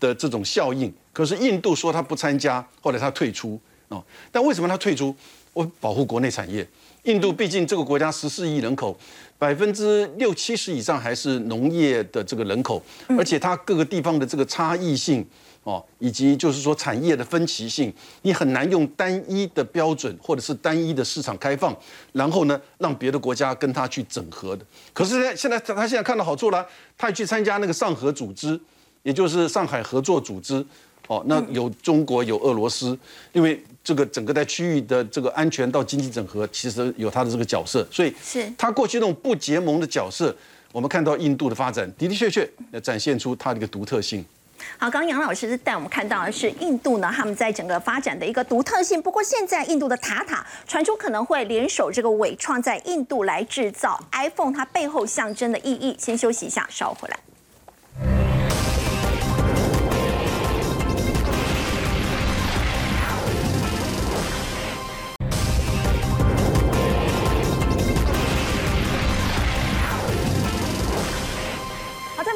[0.00, 0.92] 的这种效应。
[1.12, 4.02] 可是印度说它不参加，后来它退出哦。
[4.30, 5.14] 但为什么它退出？
[5.52, 6.66] 我保护国内产业。
[7.04, 8.96] 印度毕竟这个国家十四亿人口，
[9.36, 15.26] 百分之六七十以上还是农业的这个人口，而且它各个地方的这个差异性。
[15.64, 17.92] 哦，以及就是说产业的分歧性，
[18.22, 21.76] 你很难用单一的标准或者是单一的市场开放，
[22.12, 24.64] 然后呢让别的国家跟他去整合的。
[24.92, 26.66] 可是呢，现在他现在看到好处了，
[26.98, 28.58] 他也去参加那个上合组织，
[29.04, 30.64] 也就是上海合作组织。
[31.08, 32.96] 哦，那有中国有俄罗斯，
[33.32, 40.34] 因为这个整个在区域的这个安全到经济整合，其实有他的这个角色，所以是他过去那种不结盟的角色，
[40.70, 42.48] 我们看到印度的发展的的确确
[42.80, 44.24] 展现出它的一个独特性。
[44.78, 49.00] 好，刚杨老师带我们看到的是印度呢，他们在整个发展的一个独特性。
[49.00, 55.96] 不过现在印度的塔塔传出可能会联手这个伟创，在印度来制造 iPhone，它背后象征的意义。
[55.98, 58.31] 先休息一下，稍后回来。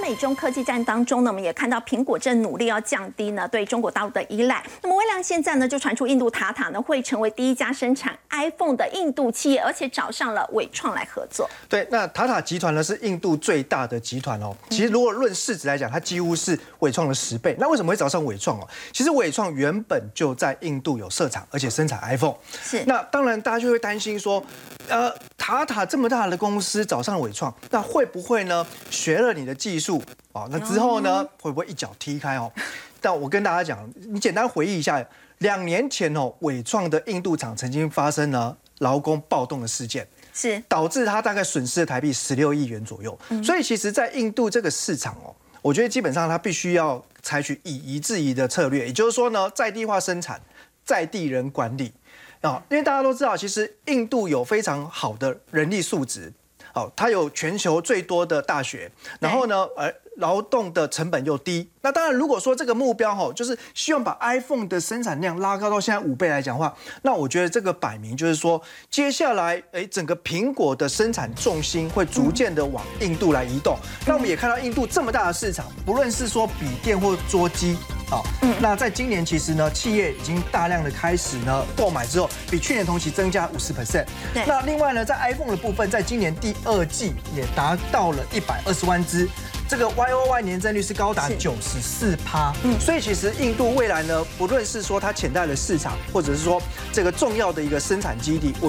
[0.09, 4.65] 美中科技战当中呢，我们也看到苹果正努力要降低呢对中国大陆的依赖。
[4.81, 11.49] 那么微量现在呢就传出印度塔塔呢会成为第一家生产 iPhone 的印度企业，而且找上了伟创来合作。
[11.68, 14.55] 对，那塔塔集团呢是印度最大的集团哦。
[14.70, 17.57] 其实如果论市值来讲，它几乎是伟创的十倍。
[17.59, 18.68] 那为什么会找上伟创哦？
[18.93, 22.34] 其实伟创原本就在印度有设厂，而且生产 iPhone。
[22.62, 22.84] 是。
[22.84, 24.43] 那当然大家就会担心说，
[24.89, 30.03] 呃，塔塔这么大的公司找上伟创，那会不会呢学了你的技术？
[30.32, 32.53] 哦，那之后呢，会不会一脚踢开哦？
[33.01, 35.03] 但我跟大家讲，你简单回忆一下，
[35.39, 43.18] 两年前哦，伟创的印度厂曾经发生了劳工暴动的事件，是导致它大概损失了台币十六亿元左右。
[43.45, 50.41] 所以其实，在印度这个市场哦，我觉得基本上它必须要采取以夷制夷的策略，也就是说呢，在地化生产，
[50.84, 51.93] 在地人管理
[52.41, 56.32] 啊，因为大家都知道，其实印度有非常好的人力素质，
[56.74, 59.93] 哦，它有全球最多的大学，然后呢，呃。
[60.17, 68.61] 劳动的成本又低，那当然，如果说这个目标哈，就是希望把 iPhone 的生产量拉高到现在五倍来讲话，那我觉得这个摆明就是说，
[68.91, 73.77] 接下来哎，整个苹果的生产重心会逐渐的往印度来移动。
[74.07, 77.77] 那我们也看到印度这么大的市场，不论是说笔电或桌机，
[78.11, 84.07] 啊，嗯，那在今年其实呢，企业已经大量的开始呢购买之后，比去年同期增加五十 percent。
[84.33, 89.29] 对，那另外呢，在 iPhone 的部分，在今年第二季也达到了一百二十万只。
[89.69, 96.62] 这个 Y O Y 年增率是高达九十四趴，嗯，所以其实印度未来呢，不论是说它潜在的市场，或者是说
[96.93, 98.64] 这个重要的一个生产基地，我。